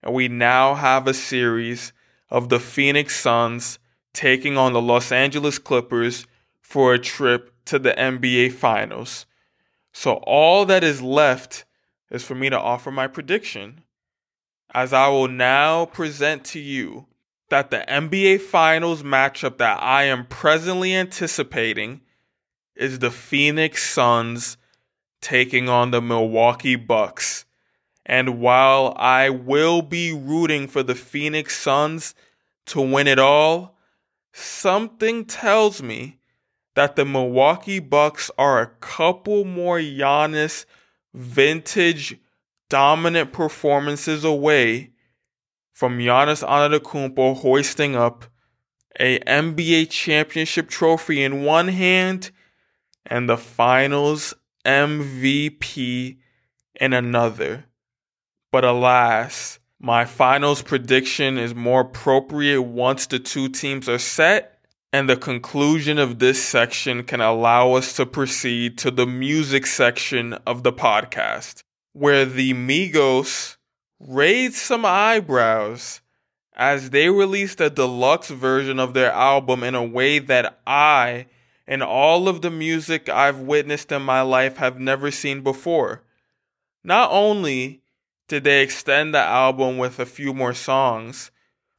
And 0.03 0.15
we 0.15 0.29
now 0.29 0.75
have 0.75 1.07
a 1.07 1.15
series 1.15 1.93
of 2.31 2.49
the 2.49 2.59
Phoenix 2.59 3.21
Suns 3.21 3.79
taking 4.15 4.57
on 4.57 4.73
the 4.73 4.81
Los 4.81 5.13
Angeles 5.13 5.59
Clippers 5.59 6.27
for 6.61 6.95
a 6.95 6.99
trip 6.99 7.52
to 7.67 7.79
the 7.79 7.93
NBA 7.93 8.53
Finals. 8.53 9.27
So 9.93 10.15
all 10.25 10.65
that 10.67 10.83
is 10.83 11.03
left 11.03 11.65
is 12.11 12.25
for 12.25 12.35
me 12.35 12.51
to 12.51 12.59
offer 12.59 12.91
my 12.91 13.07
prediction, 13.07 13.83
as 14.75 14.93
I 14.93 15.09
will 15.09 15.29
now 15.29 15.87
present 15.87 16.45
to 16.47 16.61
you 16.61 17.07
that 17.51 17.71
the 17.71 17.85
NBA 17.87 18.41
Finals 18.41 19.03
matchup 19.03 19.59
that 19.59 19.83
I 19.83 20.05
am 20.05 20.27
presently 20.27 20.95
anticipating 20.95 22.01
is 22.75 22.99
the 22.99 23.11
Phoenix 23.11 23.83
Suns 23.89 24.57
taking 25.21 25.69
on 25.69 25.91
the 25.91 26.01
Milwaukee 26.01 26.77
Bucks. 26.77 27.45
And 28.05 28.41
while 28.41 28.95
I 28.99 29.29
will 29.29 29.83
be 29.83 30.13
rooting 30.13 30.67
for 30.67 30.83
the 30.83 30.95
Phoenix 30.95 31.57
Suns 31.57 32.15
to 32.67 32.81
win 32.81 33.07
it 33.07 33.19
all, 33.19 33.77
something 34.33 35.25
tells 35.25 35.83
me 35.83 36.19
that 36.75 36.97
the 36.97 37.05
Milwaukee 37.05 37.79
Bucks 37.79 38.31
are 38.39 38.61
a 38.61 38.67
couple 38.67 39.45
more 39.45 39.79
Giannis 39.79 40.65
vintage 41.13 42.19
dominant 42.69 43.33
performances 43.33 44.25
away 44.25 44.93
from 45.73 45.99
Giannis 45.99 46.47
Antetokounmpo 46.47 47.37
hoisting 47.37 47.95
up 47.95 48.25
a 48.99 49.19
NBA 49.21 49.91
championship 49.91 50.69
trophy 50.69 51.23
in 51.23 51.45
one 51.45 51.69
hand 51.69 52.31
and 53.07 53.29
the 53.29 53.37
finals 53.37 54.35
MVP 54.65 56.19
in 56.81 56.93
another. 56.93 57.67
But 58.51 58.65
alas, 58.65 59.59
my 59.81 60.05
finals 60.05 60.63
prediction 60.63 61.39
is 61.39 61.55
more 61.55 61.81
appropriate 61.81 62.63
once 62.63 63.07
the 63.07 63.19
two 63.19 63.49
teams 63.49 63.89
are 63.89 63.99
set, 63.99 64.52
and 64.93 65.09
the 65.09 65.17
conclusion 65.17 65.99
of 65.99 66.19
this 66.19 66.43
section 66.43 67.03
can 67.03 67.23
allow 67.23 67.73
us 67.73 67.95
to 67.97 68.05
proceed 68.05 68.77
to 68.77 68.91
the 68.91 69.07
music 69.07 69.67
section 69.67 70.35
of 70.47 70.63
the 70.63 70.73
podcast, 70.73 71.63
where 71.95 72.27
the 72.27 72.53
Migos 72.53 73.57
raised 73.99 74.57
some 74.57 74.85
eyebrows 74.85 76.03
as 76.55 76.91
they 76.91 77.09
released 77.09 77.61
a 77.61 77.71
deluxe 77.71 78.29
version 78.29 78.79
of 78.79 78.93
their 78.93 79.11
album 79.11 79.63
in 79.63 79.75
a 79.75 79.83
way 79.83 80.19
that 80.19 80.61
I, 80.67 81.27
and 81.67 81.83
all 81.83 82.29
of 82.29 82.43
the 82.43 82.51
music 82.51 83.09
I've 83.09 83.39
witnessed 83.39 83.91
in 83.91 84.03
my 84.03 84.21
life, 84.21 84.59
have 84.59 84.79
never 84.79 85.11
seen 85.11 85.41
before. 85.41 86.03
Not 86.85 87.11
only 87.11 87.81
did 88.29 88.45
they 88.45 88.61
extend 88.63 89.15
the 89.15 89.21
album 89.21 89.79
with 89.79 89.99
a 89.99 90.05
few 90.05 90.35
more 90.35 90.53
songs, 90.53 91.31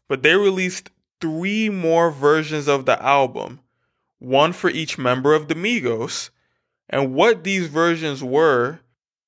but 0.08 0.24
they 0.24 0.36
released 0.36 0.90
three 1.24 1.70
more 1.70 2.12
versions 2.12 2.68
of 2.68 2.86
the 2.86 3.02
album, 3.02 3.62
one 4.20 4.52
for 4.52 4.70
each 4.70 4.98
member 4.98 5.34
of 5.34 5.48
the 5.48 5.56
Migos. 5.56 6.32
And 6.90 7.14
what 7.14 7.46
these 7.46 7.68
versions 7.68 8.22
were 8.22 8.82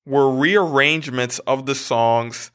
were 0.04 0.30
rearrangements 0.30 1.38
of 1.46 1.64
the 1.64 1.74
songs 1.74 2.50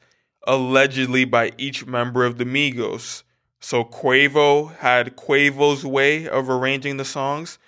allegedly 0.46 1.24
by 1.24 1.50
each 1.58 1.84
member 1.86 2.24
of 2.24 2.38
the 2.38 2.44
Migos. 2.44 3.24
So 3.58 3.82
Quavo 3.82 4.76
had 4.76 5.16
Quavo's 5.16 5.84
way 5.84 6.28
of 6.28 6.48
arranging 6.48 6.98
the 6.98 7.04
songs, 7.04 7.58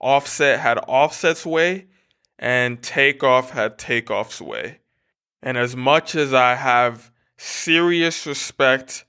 Offset 0.00 0.58
had 0.58 0.78
Offset's 0.88 1.46
way, 1.46 1.86
and 2.40 2.82
Takeoff 2.82 3.50
had 3.50 3.78
Takeoff's 3.78 4.40
way. 4.40 4.80
And 5.44 5.56
as 5.56 5.76
much 5.76 6.16
as 6.16 6.34
I 6.34 6.56
have 6.56 7.12
serious 7.38 8.26
respect 8.26 9.04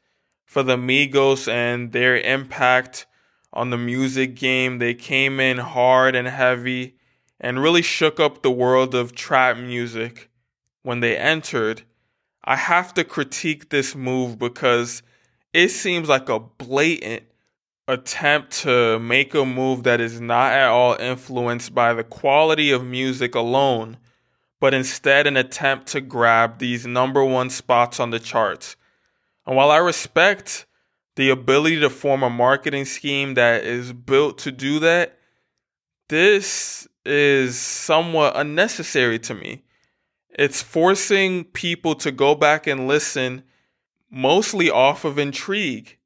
for 0.52 0.64
the 0.64 0.76
Migos 0.76 1.48
and 1.48 1.94
their 1.94 2.18
impact 2.18 3.06
on 3.54 3.70
the 3.70 3.78
music 3.78 4.36
game. 4.36 4.80
They 4.80 4.94
came 4.94 5.40
in 5.40 5.60
hard 5.60 6.14
and 6.14 6.28
heavy 6.28 6.98
and 7.40 7.64
really 7.64 7.82
shook 7.82 8.20
up 8.20 8.42
the 8.42 8.52
world 8.52 8.94
of 8.94 9.16
trap 9.16 9.56
music 9.56 10.30
when 10.84 11.00
they 11.00 11.16
entered. 11.16 11.84
I 12.44 12.58
have 12.58 12.94
to 12.96 13.06
critique 13.06 13.70
this 13.70 13.96
move 13.96 14.38
because 14.38 15.04
it 15.54 15.70
seems 15.70 16.10
like 16.10 16.28
a 16.28 16.42
blatant 16.42 17.24
attempt 17.88 18.52
to 18.64 19.00
make 19.00 19.34
a 19.34 19.46
move 19.46 19.84
that 19.84 20.02
is 20.02 20.20
not 20.20 20.52
at 20.52 20.68
all 20.68 20.98
influenced 21.00 21.74
by 21.74 21.94
the 21.94 22.04
quality 22.04 22.72
of 22.72 22.84
music 22.84 23.36
alone, 23.36 23.96
but 24.60 24.74
instead 24.74 25.28
an 25.28 25.38
attempt 25.38 25.88
to 25.88 26.02
grab 26.02 26.60
these 26.60 26.86
number 26.86 27.24
one 27.24 27.50
spots 27.50 28.02
on 28.02 28.10
the 28.10 28.20
charts. 28.20 28.76
And 29.46 29.56
while 29.56 29.72
I 29.72 29.78
respect 29.78 30.66
the 31.16 31.30
ability 31.30 31.80
to 31.82 31.90
form 31.90 32.24
a 32.24 32.30
marketing 32.30 32.86
scheme 32.86 33.34
that 33.36 33.64
is 33.64 33.94
built 33.94 34.38
to 34.40 34.52
do 34.52 34.80
that, 34.80 35.18
this 36.10 36.88
is 37.06 37.58
somewhat 37.58 38.34
unnecessary 38.36 39.20
to 39.20 39.34
me. 39.34 39.64
It's 40.30 40.62
forcing 40.62 41.46
people 41.46 41.96
to 41.96 42.12
go 42.12 42.36
back 42.36 42.68
and 42.68 42.88
listen 42.88 43.44
mostly 44.10 44.70
off 44.70 45.04
of 45.04 45.18
intrigue. 45.18 45.98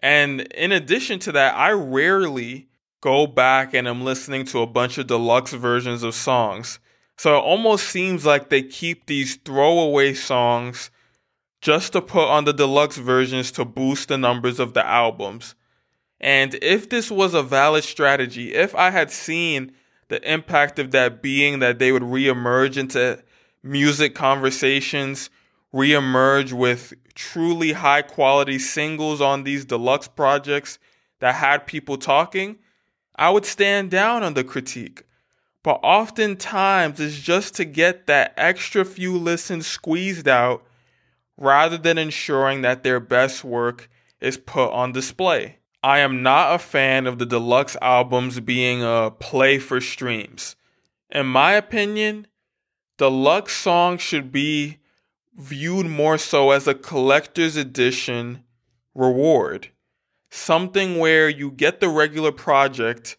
And 0.00 0.42
in 0.52 0.72
addition 0.72 1.18
to 1.20 1.32
that, 1.32 1.54
I 1.56 1.72
rarely 1.72 2.68
go 3.00 3.26
back 3.26 3.74
and 3.74 3.88
I'm 3.88 4.04
listening 4.04 4.44
to 4.46 4.60
a 4.60 4.66
bunch 4.66 4.98
of 4.98 5.06
deluxe 5.06 5.52
versions 5.52 6.02
of 6.02 6.14
songs. 6.14 6.78
So 7.16 7.36
it 7.36 7.42
almost 7.42 7.88
seems 7.88 8.24
like 8.24 8.48
they 8.48 8.62
keep 8.62 9.06
these 9.06 9.36
throwaway 9.36 10.14
songs 10.14 10.90
just 11.60 11.92
to 11.92 12.00
put 12.00 12.28
on 12.28 12.44
the 12.44 12.52
deluxe 12.52 12.96
versions 12.96 13.50
to 13.52 13.64
boost 13.64 14.08
the 14.08 14.18
numbers 14.18 14.60
of 14.60 14.74
the 14.74 14.86
albums. 14.86 15.54
And 16.20 16.58
if 16.62 16.88
this 16.88 17.10
was 17.10 17.34
a 17.34 17.42
valid 17.42 17.84
strategy, 17.84 18.54
if 18.54 18.74
I 18.74 18.90
had 18.90 19.10
seen 19.10 19.72
the 20.08 20.20
impact 20.30 20.78
of 20.78 20.90
that 20.92 21.22
being 21.22 21.58
that 21.60 21.78
they 21.78 21.92
would 21.92 22.02
reemerge 22.02 22.76
into 22.76 23.22
music 23.62 24.14
conversations, 24.14 25.30
reemerge 25.72 26.52
with 26.52 26.94
truly 27.14 27.72
high 27.72 28.02
quality 28.02 28.58
singles 28.58 29.20
on 29.20 29.44
these 29.44 29.64
deluxe 29.64 30.08
projects 30.08 30.78
that 31.20 31.34
had 31.34 31.66
people 31.66 31.98
talking, 31.98 32.58
I 33.16 33.30
would 33.30 33.44
stand 33.44 33.90
down 33.90 34.22
on 34.22 34.34
the 34.34 34.44
critique. 34.44 35.02
But 35.62 35.80
oftentimes 35.82 37.00
it's 37.00 37.18
just 37.18 37.54
to 37.56 37.64
get 37.64 38.06
that 38.06 38.32
extra 38.36 38.84
few 38.84 39.18
listens 39.18 39.66
squeezed 39.66 40.28
out 40.28 40.64
rather 41.38 41.78
than 41.78 41.96
ensuring 41.96 42.60
that 42.62 42.82
their 42.82 43.00
best 43.00 43.44
work 43.44 43.88
is 44.20 44.36
put 44.36 44.70
on 44.72 44.92
display. 44.92 45.58
I 45.82 46.00
am 46.00 46.22
not 46.22 46.56
a 46.56 46.58
fan 46.58 47.06
of 47.06 47.18
the 47.18 47.26
deluxe 47.26 47.76
albums 47.80 48.40
being 48.40 48.82
a 48.82 49.12
play 49.12 49.58
for 49.58 49.80
streams. 49.80 50.56
In 51.10 51.26
my 51.26 51.52
opinion, 51.52 52.26
deluxe 52.98 53.56
songs 53.56 54.02
should 54.02 54.32
be 54.32 54.78
viewed 55.36 55.86
more 55.86 56.18
so 56.18 56.50
as 56.50 56.66
a 56.66 56.74
collector's 56.74 57.54
edition 57.56 58.42
reward. 58.92 59.68
Something 60.30 60.98
where 60.98 61.28
you 61.28 61.52
get 61.52 61.78
the 61.78 61.88
regular 61.88 62.32
project, 62.32 63.16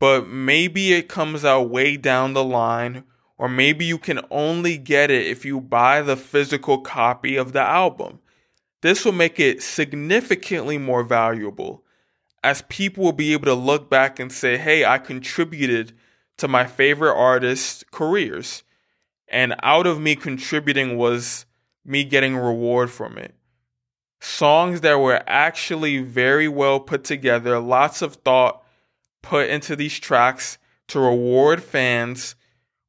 but 0.00 0.26
maybe 0.26 0.92
it 0.92 1.08
comes 1.08 1.44
out 1.44 1.70
way 1.70 1.96
down 1.96 2.32
the 2.32 2.44
line, 2.44 3.04
or 3.36 3.48
maybe 3.48 3.84
you 3.84 3.98
can 3.98 4.20
only 4.30 4.78
get 4.78 5.10
it 5.10 5.26
if 5.26 5.44
you 5.44 5.60
buy 5.60 6.02
the 6.02 6.16
physical 6.16 6.78
copy 6.78 7.36
of 7.36 7.52
the 7.52 7.60
album. 7.60 8.20
This 8.82 9.04
will 9.04 9.12
make 9.12 9.40
it 9.40 9.62
significantly 9.62 10.78
more 10.78 11.02
valuable 11.02 11.84
as 12.44 12.62
people 12.68 13.02
will 13.02 13.12
be 13.12 13.32
able 13.32 13.46
to 13.46 13.54
look 13.54 13.88
back 13.88 14.20
and 14.20 14.30
say, 14.30 14.58
hey, 14.58 14.84
I 14.84 14.98
contributed 14.98 15.94
to 16.36 16.46
my 16.46 16.66
favorite 16.66 17.14
artists' 17.14 17.82
careers. 17.90 18.62
And 19.26 19.54
out 19.62 19.86
of 19.86 19.98
me 19.98 20.14
contributing 20.14 20.98
was 20.98 21.46
me 21.84 22.04
getting 22.04 22.36
reward 22.36 22.90
from 22.90 23.16
it. 23.16 23.34
Songs 24.20 24.82
that 24.82 24.98
were 24.98 25.22
actually 25.26 25.98
very 25.98 26.46
well 26.46 26.80
put 26.80 27.02
together, 27.02 27.58
lots 27.58 28.02
of 28.02 28.16
thought 28.16 28.62
put 29.22 29.48
into 29.48 29.74
these 29.74 29.98
tracks 29.98 30.58
to 30.88 31.00
reward 31.00 31.62
fans 31.62 32.34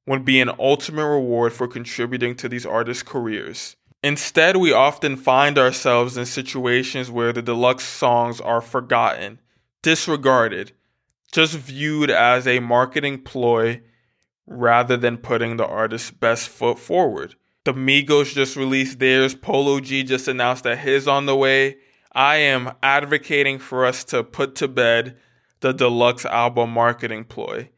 would 0.05 0.23
be 0.23 0.39
an 0.39 0.51
ultimate 0.59 1.07
reward 1.07 1.53
for 1.53 1.67
contributing 1.67 2.35
to 2.35 2.49
these 2.49 2.65
artists' 2.65 3.03
careers. 3.03 3.75
Instead, 4.03 4.57
we 4.57 4.71
often 4.71 5.17
find 5.17 5.57
ourselves 5.57 6.15
in 6.15 6.25
situations 6.25 7.09
where 7.09 7.33
the 7.33 7.41
deluxe 7.41 7.85
songs 7.85 8.39
are 8.39 8.61
forgotten 8.61 9.39
disregarded, 9.81 10.71
just 11.31 11.53
viewed 11.53 12.09
as 12.09 12.47
a 12.47 12.59
marketing 12.59 13.21
ploy 13.21 13.81
rather 14.47 14.97
than 14.97 15.15
putting 15.17 15.57
the 15.57 15.65
artist's 15.65 16.09
best 16.09 16.49
foot 16.49 16.79
forward. 16.79 17.35
The 17.65 17.73
Migos 17.73 18.33
just 18.33 18.55
released 18.55 18.99
theirs. 18.99 19.35
Polo 19.35 19.79
G 19.79 20.03
just 20.03 20.27
announced 20.27 20.63
that 20.63 20.79
his 20.79 21.07
on 21.07 21.25
the 21.25 21.35
way. 21.35 21.77
I 22.13 22.37
am 22.37 22.73
advocating 22.81 23.59
for 23.59 23.85
us 23.85 24.03
to 24.05 24.23
put 24.23 24.55
to 24.55 24.67
bed 24.67 25.17
the 25.59 25.71
deluxe 25.71 26.25
album 26.25 26.71
marketing 26.71 27.25
ploy. 27.25 27.69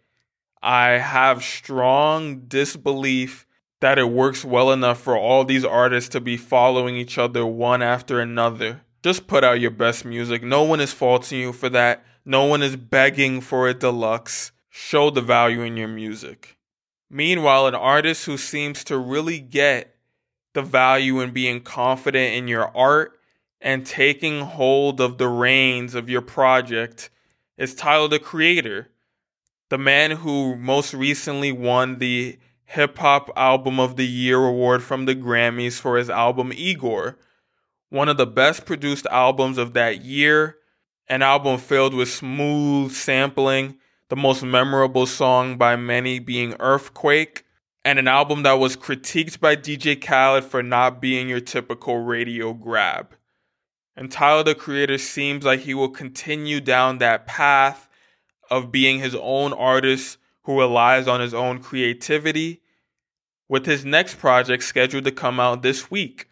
I 0.61 0.91
have 0.97 1.43
strong 1.43 2.45
disbelief 2.47 3.45
that 3.79 3.99
it 3.99 4.09
works 4.09 4.43
well 4.43 4.71
enough 4.71 4.99
for 4.99 5.17
all 5.17 5.45
these 5.45 5.63
artists 5.63 6.09
to 6.09 6.19
be 6.19 6.37
following 6.37 6.95
each 6.95 7.17
other 7.17 7.45
one 7.45 7.81
after 7.81 8.19
another. 8.19 8.81
Just 9.03 9.27
put 9.27 9.43
out 9.43 9.59
your 9.59 9.71
best 9.71 10.03
music. 10.03 10.41
No 10.43 10.63
one 10.63 10.79
is 10.79 10.93
faulting 10.93 11.39
you 11.39 11.53
for 11.53 11.69
that. 11.69 12.03
No 12.25 12.45
one 12.45 12.63
is 12.63 12.75
begging 12.75 13.41
for 13.41 13.67
a 13.67 13.73
deluxe. 13.73 14.51
Show 14.69 15.09
the 15.09 15.21
value 15.21 15.61
in 15.61 15.77
your 15.77 15.87
music. 15.87 16.57
Meanwhile, 17.09 17.67
an 17.67 17.75
artist 17.75 18.25
who 18.25 18.37
seems 18.37 18.83
to 18.85 18.97
really 18.97 19.39
get 19.39 19.95
the 20.53 20.61
value 20.61 21.19
in 21.21 21.31
being 21.31 21.61
confident 21.61 22.33
in 22.33 22.47
your 22.47 22.75
art 22.75 23.19
and 23.61 23.85
taking 23.85 24.41
hold 24.41 24.99
of 24.99 25.17
the 25.17 25.27
reins 25.27 25.95
of 25.95 26.09
your 26.09 26.21
project 26.21 27.09
is 27.57 27.73
Tyler 27.73 28.07
the 28.07 28.19
Creator, 28.19 28.89
the 29.69 29.77
man 29.77 30.11
who 30.11 30.55
most 30.55 30.93
recently 30.93 31.51
won 31.51 31.99
the 31.99 32.37
Hip 32.65 32.97
Hop 32.97 33.29
Album 33.35 33.79
of 33.79 33.95
the 33.95 34.07
Year 34.07 34.43
award 34.45 34.83
from 34.83 35.05
the 35.05 35.15
Grammys 35.15 35.79
for 35.79 35.97
his 35.97 36.09
album 36.09 36.51
Igor 36.53 37.17
one 37.89 38.09
of 38.09 38.17
the 38.17 38.27
best 38.27 38.65
produced 38.65 39.05
albums 39.07 39.57
of 39.57 39.73
that 39.73 40.03
year, 40.03 40.57
an 41.07 41.21
album 41.21 41.57
filled 41.57 41.93
with 41.93 42.09
smooth 42.09 42.91
sampling, 42.91 43.77
the 44.09 44.15
most 44.15 44.43
memorable 44.43 45.05
song 45.05 45.57
by 45.57 45.75
many 45.75 46.19
being 46.19 46.53
Earthquake, 46.59 47.45
and 47.85 47.97
an 47.97 48.07
album 48.07 48.43
that 48.43 48.53
was 48.53 48.75
critiqued 48.75 49.39
by 49.39 49.55
DJ 49.55 49.99
Khaled 50.01 50.43
for 50.43 50.61
not 50.61 51.01
being 51.01 51.29
your 51.29 51.39
typical 51.39 51.99
radio 51.99 52.53
grab. 52.53 53.15
And 53.95 54.11
Tyler 54.11 54.43
the 54.43 54.55
Creator 54.55 54.97
seems 54.97 55.45
like 55.45 55.61
he 55.61 55.73
will 55.73 55.89
continue 55.89 56.59
down 56.59 56.97
that 56.97 57.25
path 57.25 57.87
of 58.49 58.71
being 58.71 58.99
his 58.99 59.15
own 59.15 59.53
artist 59.53 60.17
who 60.43 60.59
relies 60.59 61.07
on 61.07 61.19
his 61.19 61.33
own 61.33 61.59
creativity, 61.59 62.61
with 63.49 63.65
his 63.65 63.83
next 63.83 64.17
project 64.17 64.63
scheduled 64.63 65.03
to 65.05 65.11
come 65.11 65.39
out 65.39 65.61
this 65.61 65.91
week. 65.91 66.27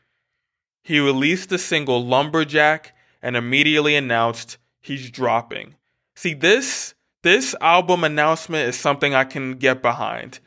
He 0.83 0.99
released 0.99 1.49
the 1.49 1.57
single 1.57 2.05
Lumberjack 2.05 2.95
and 3.21 3.35
immediately 3.35 3.95
announced 3.95 4.57
he's 4.79 5.09
dropping. 5.09 5.75
See, 6.15 6.33
this 6.33 6.93
this 7.23 7.55
album 7.59 8.03
announcement 8.03 8.69
is 8.69 8.79
something 8.79 9.15
I 9.15 9.23
can 9.23 9.53
get 9.53 9.81
behind. 9.81 10.39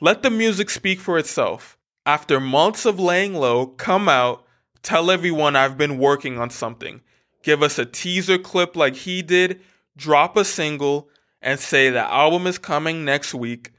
Let 0.00 0.22
the 0.22 0.30
music 0.30 0.68
speak 0.68 0.98
for 0.98 1.16
itself. 1.16 1.78
After 2.04 2.40
months 2.40 2.84
of 2.84 2.98
laying 2.98 3.34
low, 3.34 3.66
come 3.66 4.08
out, 4.08 4.44
tell 4.82 5.10
everyone 5.10 5.54
I've 5.54 5.78
been 5.78 5.96
working 5.96 6.38
on 6.38 6.50
something. 6.50 7.02
Give 7.42 7.62
us 7.62 7.78
a 7.78 7.86
teaser 7.86 8.36
clip 8.36 8.74
like 8.74 8.96
he 8.96 9.22
did, 9.22 9.60
drop 9.98 10.36
a 10.36 10.44
single, 10.44 11.10
and 11.42 11.60
say 11.60 11.90
the 11.90 12.00
album 12.00 12.46
is 12.46 12.56
coming 12.56 13.04
next 13.04 13.34
week. 13.34 13.72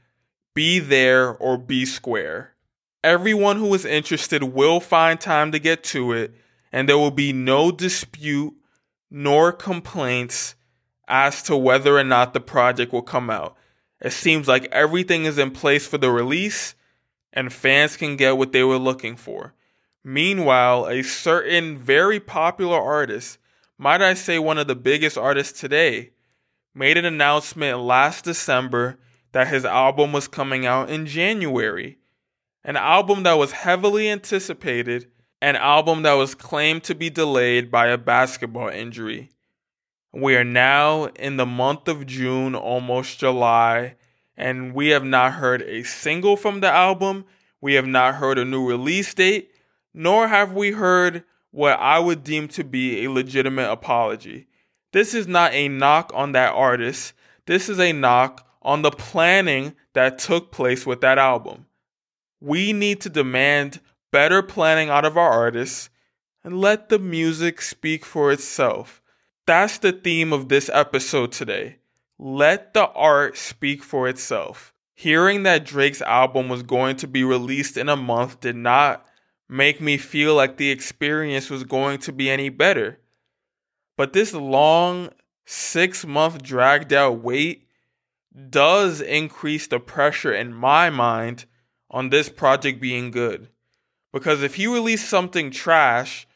Be 0.54 0.78
there 0.78 1.30
or 1.30 1.58
be 1.58 1.84
square. 1.84 2.54
Everyone 3.02 3.56
who 3.56 3.72
is 3.74 3.84
interested 3.84 4.42
will 4.42 4.78
find 4.78 5.20
time 5.20 5.50
to 5.52 5.58
get 5.58 5.82
to 5.84 6.12
it, 6.12 6.34
and 6.70 6.88
there 6.88 6.98
will 6.98 7.10
be 7.10 7.32
no 7.32 7.72
dispute 7.72 8.54
nor 9.10 9.52
complaints 9.52 10.54
as 11.08 11.42
to 11.44 11.56
whether 11.56 11.96
or 11.98 12.04
not 12.04 12.34
the 12.34 12.40
project 12.40 12.92
will 12.92 13.02
come 13.02 13.30
out. 13.30 13.56
It 14.00 14.12
seems 14.12 14.46
like 14.46 14.68
everything 14.70 15.24
is 15.24 15.38
in 15.38 15.50
place 15.50 15.86
for 15.86 15.98
the 15.98 16.10
release, 16.10 16.74
and 17.32 17.52
fans 17.52 17.96
can 17.96 18.16
get 18.16 18.36
what 18.36 18.52
they 18.52 18.62
were 18.62 18.78
looking 18.78 19.16
for. 19.16 19.54
Meanwhile, 20.04 20.86
a 20.86 21.02
certain 21.02 21.78
very 21.78 22.20
popular 22.20 22.80
artist, 22.80 23.38
might 23.80 24.02
I 24.02 24.12
say 24.12 24.38
one 24.38 24.58
of 24.58 24.66
the 24.66 24.76
biggest 24.76 25.16
artists 25.16 25.58
today, 25.58 26.10
made 26.74 26.98
an 26.98 27.06
announcement 27.06 27.78
last 27.78 28.24
December 28.24 28.98
that 29.32 29.48
his 29.48 29.64
album 29.64 30.12
was 30.12 30.28
coming 30.28 30.66
out 30.66 30.90
in 30.90 31.06
January 31.06 31.96
an 32.62 32.76
album 32.76 33.22
that 33.22 33.38
was 33.38 33.52
heavily 33.52 34.06
anticipated, 34.10 35.10
an 35.40 35.56
album 35.56 36.02
that 36.02 36.12
was 36.12 36.34
claimed 36.34 36.84
to 36.84 36.94
be 36.94 37.08
delayed 37.08 37.70
by 37.70 37.86
a 37.86 37.96
basketball 37.96 38.68
injury. 38.68 39.30
We 40.12 40.36
are 40.36 40.44
now 40.44 41.06
in 41.16 41.38
the 41.38 41.46
month 41.46 41.88
of 41.88 42.04
June, 42.04 42.54
almost 42.54 43.18
July, 43.18 43.96
and 44.36 44.74
we 44.74 44.88
have 44.88 45.04
not 45.04 45.32
heard 45.32 45.62
a 45.62 45.84
single 45.84 46.36
from 46.36 46.60
the 46.60 46.70
album. 46.70 47.24
We 47.62 47.74
have 47.74 47.86
not 47.86 48.16
heard 48.16 48.38
a 48.38 48.44
new 48.44 48.68
release 48.68 49.14
date, 49.14 49.52
nor 49.94 50.28
have 50.28 50.52
we 50.52 50.72
heard 50.72 51.24
what 51.50 51.78
I 51.78 51.98
would 51.98 52.24
deem 52.24 52.48
to 52.48 52.64
be 52.64 53.04
a 53.04 53.10
legitimate 53.10 53.70
apology. 53.70 54.46
This 54.92 55.14
is 55.14 55.26
not 55.26 55.52
a 55.52 55.68
knock 55.68 56.10
on 56.14 56.32
that 56.32 56.52
artist. 56.54 57.12
This 57.46 57.68
is 57.68 57.78
a 57.78 57.92
knock 57.92 58.46
on 58.62 58.82
the 58.82 58.90
planning 58.90 59.74
that 59.94 60.18
took 60.18 60.52
place 60.52 60.86
with 60.86 61.00
that 61.00 61.18
album. 61.18 61.66
We 62.40 62.72
need 62.72 63.00
to 63.02 63.10
demand 63.10 63.80
better 64.12 64.42
planning 64.42 64.90
out 64.90 65.04
of 65.04 65.16
our 65.16 65.30
artists 65.30 65.90
and 66.42 66.60
let 66.60 66.88
the 66.88 66.98
music 66.98 67.60
speak 67.60 68.04
for 68.04 68.32
itself. 68.32 69.02
That's 69.46 69.78
the 69.78 69.92
theme 69.92 70.32
of 70.32 70.48
this 70.48 70.70
episode 70.72 71.32
today. 71.32 71.76
Let 72.18 72.74
the 72.74 72.88
art 72.90 73.36
speak 73.36 73.82
for 73.82 74.08
itself. 74.08 74.74
Hearing 74.94 75.42
that 75.44 75.64
Drake's 75.64 76.02
album 76.02 76.48
was 76.48 76.62
going 76.62 76.96
to 76.96 77.08
be 77.08 77.24
released 77.24 77.76
in 77.76 77.88
a 77.88 77.96
month 77.96 78.40
did 78.40 78.56
not 78.56 79.06
make 79.50 79.80
me 79.80 79.96
feel 79.96 80.34
like 80.34 80.56
the 80.56 80.70
experience 80.70 81.50
was 81.50 81.64
going 81.64 81.98
to 81.98 82.12
be 82.12 82.30
any 82.30 82.48
better. 82.48 83.00
But 83.96 84.12
this 84.12 84.32
long, 84.32 85.10
six 85.44 86.06
month 86.06 86.42
dragged 86.42 86.92
out 86.92 87.20
wait 87.20 87.66
does 88.48 89.00
increase 89.00 89.66
the 89.66 89.80
pressure 89.80 90.32
in 90.32 90.54
my 90.54 90.88
mind 90.88 91.46
on 91.90 92.10
this 92.10 92.28
project 92.28 92.80
being 92.80 93.10
good. 93.10 93.48
Because 94.12 94.42
if 94.42 94.54
he 94.54 94.68
released 94.68 95.08
something 95.08 95.50
trash, 95.50 96.28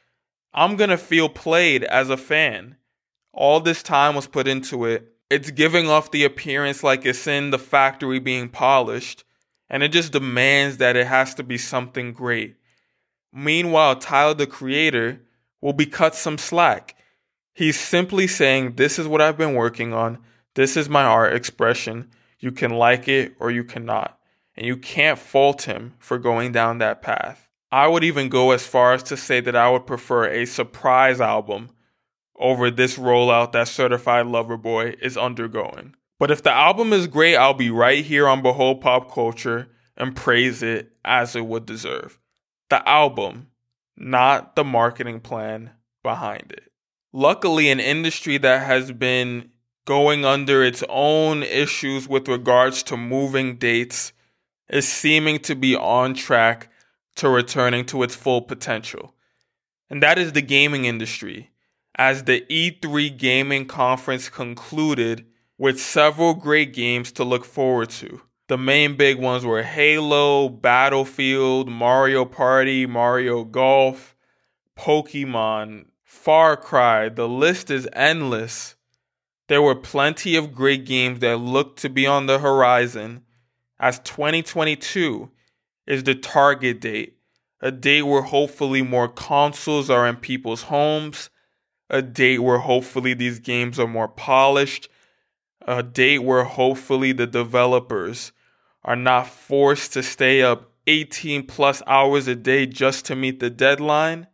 I'm 0.53 0.77
going 0.77 0.91
to 0.91 0.99
feel 0.99 1.29
played 1.29 1.85
as 1.85 2.11
a 2.11 2.17
fan. 2.17 2.77
All 3.33 3.61
this 3.61 3.83
time 3.83 4.17
was 4.17 4.27
put 4.27 4.49
into 4.49 4.85
it. 4.85 5.13
It's 5.31 5.53
giving 5.53 5.89
off 5.89 6.11
the 6.11 6.25
appearance 6.25 6.83
like 6.83 7.07
it's 7.07 7.27
in 7.27 7.51
the 7.51 7.59
factory 7.59 8.19
being 8.19 8.49
polished, 8.49 9.25
and 9.71 9.83
it 9.83 9.89
just 9.89 10.13
demands 10.13 10.77
that 10.79 10.97
it 10.97 11.07
has 11.07 11.35
to 11.35 11.43
be 11.43 11.59
something 11.59 12.13
great. 12.13 12.57
Meanwhile, 13.37 13.97
Tyler 13.97 14.35
the 14.35 14.47
creator 14.47 15.21
will 15.61 15.73
be 15.73 15.87
cut 15.87 16.15
some 16.15 16.39
slack. 16.39 16.95
He's 17.53 17.79
simply 17.79 18.29
saying, 18.29 18.77
This 18.77 18.97
is 18.97 19.09
what 19.09 19.21
I've 19.21 19.37
been 19.37 19.55
working 19.55 19.93
on. 19.93 20.19
This 20.55 20.77
is 20.77 20.89
my 20.89 21.03
art 21.03 21.35
expression. 21.35 22.11
You 22.39 22.53
can 22.53 22.71
like 22.71 23.09
it 23.09 23.35
or 23.41 23.51
you 23.51 23.65
cannot. 23.65 24.19
And 24.57 24.65
you 24.65 24.77
can't 24.77 25.19
fault 25.19 25.63
him 25.63 25.95
for 25.99 26.17
going 26.17 26.53
down 26.53 26.79
that 26.79 27.03
path. 27.03 27.49
I 27.73 27.89
would 27.89 28.05
even 28.05 28.29
go 28.29 28.53
as 28.53 28.65
far 28.65 28.93
as 28.93 29.03
to 29.05 29.17
say 29.17 29.41
that 29.41 29.57
I 29.57 29.69
would 29.69 29.85
prefer 29.85 30.27
a 30.27 30.45
surprise 30.45 31.21
album 31.21 31.71
over 32.39 32.71
this 32.71 32.97
rollout 32.97 33.51
that 33.51 33.67
Certified 33.67 34.27
Lover 34.27 34.57
Boy 34.57 34.95
is 35.03 35.17
undergoing. 35.17 35.97
But 36.21 36.31
if 36.31 36.41
the 36.41 36.53
album 36.53 36.93
is 36.93 37.09
great, 37.09 37.35
I'll 37.35 37.53
be 37.53 37.71
right 37.71 38.05
here 38.05 38.29
on 38.29 38.43
Behold 38.43 38.81
Pop 38.81 39.13
Culture 39.13 39.71
and 39.97 40.15
praise 40.15 40.63
it 40.63 40.93
as 41.05 41.35
it 41.35 41.47
would 41.47 41.67
deserve 41.67 42.21
the 42.75 42.89
album, 42.89 43.47
not 43.97 44.57
the 44.57 44.65
marketing 44.65 45.21
plan 45.21 45.71
behind 46.03 46.51
it. 46.51 46.73
Luckily, 47.13 47.71
an 47.71 47.79
industry 47.79 48.37
that 48.39 48.67
has 48.67 48.91
been 48.91 49.51
going 49.85 50.25
under 50.25 50.65
its 50.65 50.83
own 50.89 51.45
issues 51.45 52.09
with 52.09 52.27
regards 52.27 52.83
to 52.83 52.97
moving 52.97 53.59
dates 53.59 54.13
is 54.69 54.89
seeming 54.89 55.39
to 55.39 55.55
be 55.55 55.77
on 55.77 56.15
track 56.15 56.69
to 57.15 57.29
returning 57.29 57.85
to 57.85 58.03
its 58.03 58.17
full 58.17 58.43
potential. 58.43 59.15
And 59.89 60.03
that 60.03 60.19
is 60.19 60.33
the 60.33 60.43
gaming 60.43 60.85
industry, 60.85 61.51
as 61.95 62.25
the 62.25 62.41
E3 62.51 63.17
gaming 63.17 63.67
conference 63.67 64.29
concluded 64.29 65.25
with 65.57 65.81
several 65.81 66.35
great 66.35 66.73
games 66.73 67.13
to 67.13 67.23
look 67.23 67.45
forward 67.45 67.91
to. 67.91 68.23
The 68.47 68.59
main 68.59 68.97
big 68.97 69.19
ones 69.19 69.43
were 69.43 69.63
Halo, 69.63 70.51
Battlefield, 70.51 71.71
Mario 71.71 72.27
Party, 72.27 72.85
Mario 72.85 73.43
Golf, 73.43 74.15
Pokemon, 74.77 75.87
Far 76.03 76.55
Cry. 76.55 77.09
The 77.09 77.27
list 77.27 77.71
is 77.71 77.89
endless. 77.95 78.75
There 79.49 79.63
were 79.63 79.75
plenty 79.75 80.37
of 80.37 80.53
great 80.53 80.85
games 80.85 81.21
that 81.21 81.39
looked 81.39 81.79
to 81.81 81.89
be 81.89 82.07
on 82.07 82.27
the 82.27 82.39
horizon, 82.39 83.23
as 83.81 83.99
2022 84.01 85.31
is 85.87 86.05
the 86.05 86.15
target 86.15 86.83
date, 86.83 87.17
a 87.63 87.71
date 87.71 88.03
where 88.03 88.23
hopefully 88.23 88.83
more 88.83 89.09
consoles 89.09 89.89
are 89.89 90.07
in 90.07 90.17
people's 90.17 90.65
homes, 90.65 91.31
a 91.89 92.03
date 92.03 92.39
where 92.41 92.59
hopefully 92.59 93.15
these 93.15 93.39
games 93.39 93.79
are 93.79 93.89
more 93.89 94.09
polished 94.09 94.89
a 95.67 95.83
date 95.83 96.19
where 96.19 96.45
hopefully 96.45 97.13
the 97.13 97.27
developers 97.27 98.33
are 98.85 98.97
not 98.97 99.27
forced 99.27 99.93
to 99.95 100.03
stay 100.03 100.43
up 100.43 100.71
18 100.87 101.47
plus 101.47 101.83
hours 101.87 102.29
a 102.29 102.35
day 102.35 102.67
just 102.67 103.07
to 103.07 103.17
meet 103.17 103.41
the 103.41 103.51
deadline. 103.51 104.27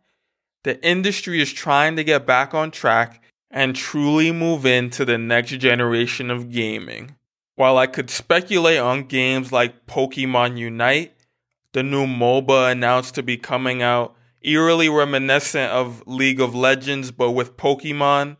The 0.63 0.83
industry 0.85 1.41
is 1.41 1.51
trying 1.51 1.95
to 1.95 2.03
get 2.03 2.25
back 2.25 2.53
on 2.53 2.71
track 2.71 3.23
and 3.49 3.75
truly 3.75 4.31
move 4.31 4.65
into 4.65 5.05
the 5.05 5.17
next 5.17 5.51
generation 5.51 6.29
of 6.29 6.51
gaming. 6.51 7.15
While 7.55 7.77
I 7.77 7.87
could 7.87 8.09
speculate 8.09 8.79
on 8.79 9.03
games 9.03 9.51
like 9.51 9.85
Pokemon 9.85 10.57
Unite, 10.57 11.13
the 11.73 11.83
new 11.83 12.05
MOBA 12.05 12.71
announced 12.71 13.15
to 13.15 13.23
be 13.23 13.37
coming 13.37 13.81
out, 13.81 14.15
eerily 14.41 14.89
reminiscent 14.89 15.71
of 15.71 16.03
League 16.05 16.41
of 16.41 16.55
Legends 16.55 17.11
but 17.11 17.31
with 17.31 17.57
Pokemon, 17.57 18.37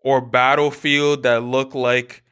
or 0.00 0.20
Battlefield 0.20 1.22
that 1.22 1.42
look 1.42 1.74
like 1.74 2.22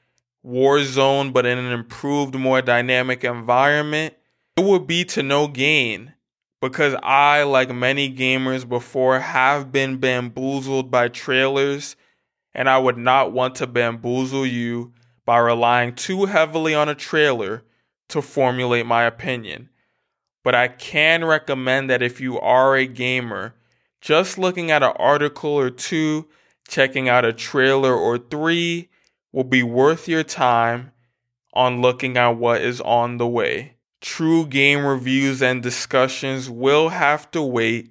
Warzone 0.44 1.32
but 1.32 1.44
in 1.46 1.58
an 1.58 1.72
improved, 1.72 2.34
more 2.34 2.62
dynamic 2.62 3.24
environment, 3.24 4.14
it 4.56 4.64
would 4.64 4.86
be 4.86 5.04
to 5.04 5.22
no 5.22 5.48
gain 5.48 6.14
because 6.60 6.94
I, 7.02 7.42
like 7.42 7.74
many 7.74 8.12
gamers 8.14 8.68
before, 8.68 9.20
have 9.20 9.70
been 9.70 9.98
bamboozled 9.98 10.90
by 10.90 11.08
trailers, 11.08 11.96
and 12.54 12.68
I 12.68 12.78
would 12.78 12.96
not 12.96 13.32
want 13.32 13.56
to 13.56 13.66
bamboozle 13.66 14.46
you 14.46 14.92
by 15.24 15.38
relying 15.38 15.94
too 15.94 16.24
heavily 16.26 16.74
on 16.74 16.88
a 16.88 16.94
trailer 16.94 17.64
to 18.08 18.22
formulate 18.22 18.86
my 18.86 19.04
opinion. 19.04 19.68
But 20.42 20.54
I 20.54 20.68
can 20.68 21.24
recommend 21.24 21.90
that 21.90 22.02
if 22.02 22.20
you 22.20 22.38
are 22.38 22.76
a 22.76 22.86
gamer, 22.86 23.56
just 24.00 24.38
looking 24.38 24.70
at 24.70 24.82
an 24.82 24.92
article 24.96 25.50
or 25.50 25.70
two 25.70 26.28
checking 26.68 27.08
out 27.08 27.24
a 27.24 27.32
trailer 27.32 27.94
or 27.94 28.18
three 28.18 28.88
will 29.32 29.44
be 29.44 29.62
worth 29.62 30.08
your 30.08 30.22
time 30.22 30.92
on 31.52 31.80
looking 31.80 32.16
at 32.16 32.36
what 32.36 32.60
is 32.60 32.80
on 32.82 33.18
the 33.18 33.26
way. 33.26 33.74
True 34.00 34.46
game 34.46 34.84
reviews 34.84 35.42
and 35.42 35.62
discussions 35.62 36.50
will 36.50 36.90
have 36.90 37.30
to 37.30 37.42
wait 37.42 37.90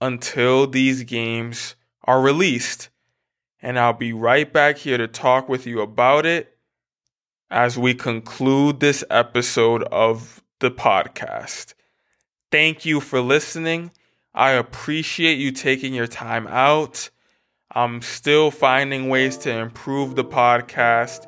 until 0.00 0.66
these 0.66 1.04
games 1.04 1.74
are 2.04 2.20
released. 2.20 2.88
And 3.60 3.78
I'll 3.78 3.92
be 3.92 4.12
right 4.12 4.50
back 4.50 4.78
here 4.78 4.98
to 4.98 5.08
talk 5.08 5.48
with 5.48 5.66
you 5.66 5.80
about 5.80 6.24
it 6.24 6.56
as 7.50 7.78
we 7.78 7.94
conclude 7.94 8.80
this 8.80 9.04
episode 9.10 9.82
of 9.84 10.42
the 10.60 10.70
podcast. 10.70 11.74
Thank 12.50 12.84
you 12.86 13.00
for 13.00 13.20
listening. 13.20 13.90
I 14.34 14.52
appreciate 14.52 15.38
you 15.38 15.50
taking 15.50 15.92
your 15.92 16.06
time 16.06 16.46
out 16.46 17.10
I'm 17.72 18.00
still 18.00 18.50
finding 18.50 19.10
ways 19.10 19.36
to 19.38 19.52
improve 19.52 20.16
the 20.16 20.24
podcast 20.24 21.26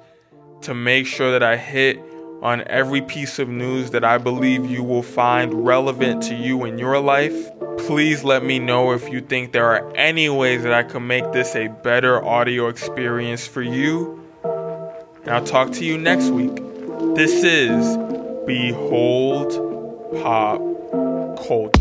to 0.62 0.72
make 0.72 1.06
sure 1.06 1.32
that 1.32 1.42
I 1.42 1.58
hit 1.58 2.00
on 2.40 2.62
every 2.66 3.02
piece 3.02 3.38
of 3.38 3.50
news 3.50 3.90
that 3.90 4.04
I 4.04 4.16
believe 4.16 4.64
you 4.64 4.82
will 4.82 5.02
find 5.02 5.66
relevant 5.66 6.22
to 6.24 6.34
you 6.34 6.64
in 6.64 6.78
your 6.78 6.98
life. 6.98 7.50
Please 7.76 8.24
let 8.24 8.42
me 8.42 8.58
know 8.58 8.92
if 8.92 9.10
you 9.10 9.20
think 9.20 9.52
there 9.52 9.66
are 9.66 9.94
any 9.94 10.30
ways 10.30 10.62
that 10.62 10.72
I 10.72 10.82
can 10.82 11.06
make 11.06 11.30
this 11.32 11.54
a 11.54 11.68
better 11.68 12.24
audio 12.24 12.68
experience 12.68 13.46
for 13.46 13.60
you. 13.60 14.24
And 14.42 15.28
I'll 15.28 15.44
talk 15.44 15.72
to 15.72 15.84
you 15.84 15.98
next 15.98 16.30
week. 16.30 16.56
This 17.16 17.44
is 17.44 17.98
Behold 18.46 19.50
Pop 20.22 20.58
Culture. 21.46 21.79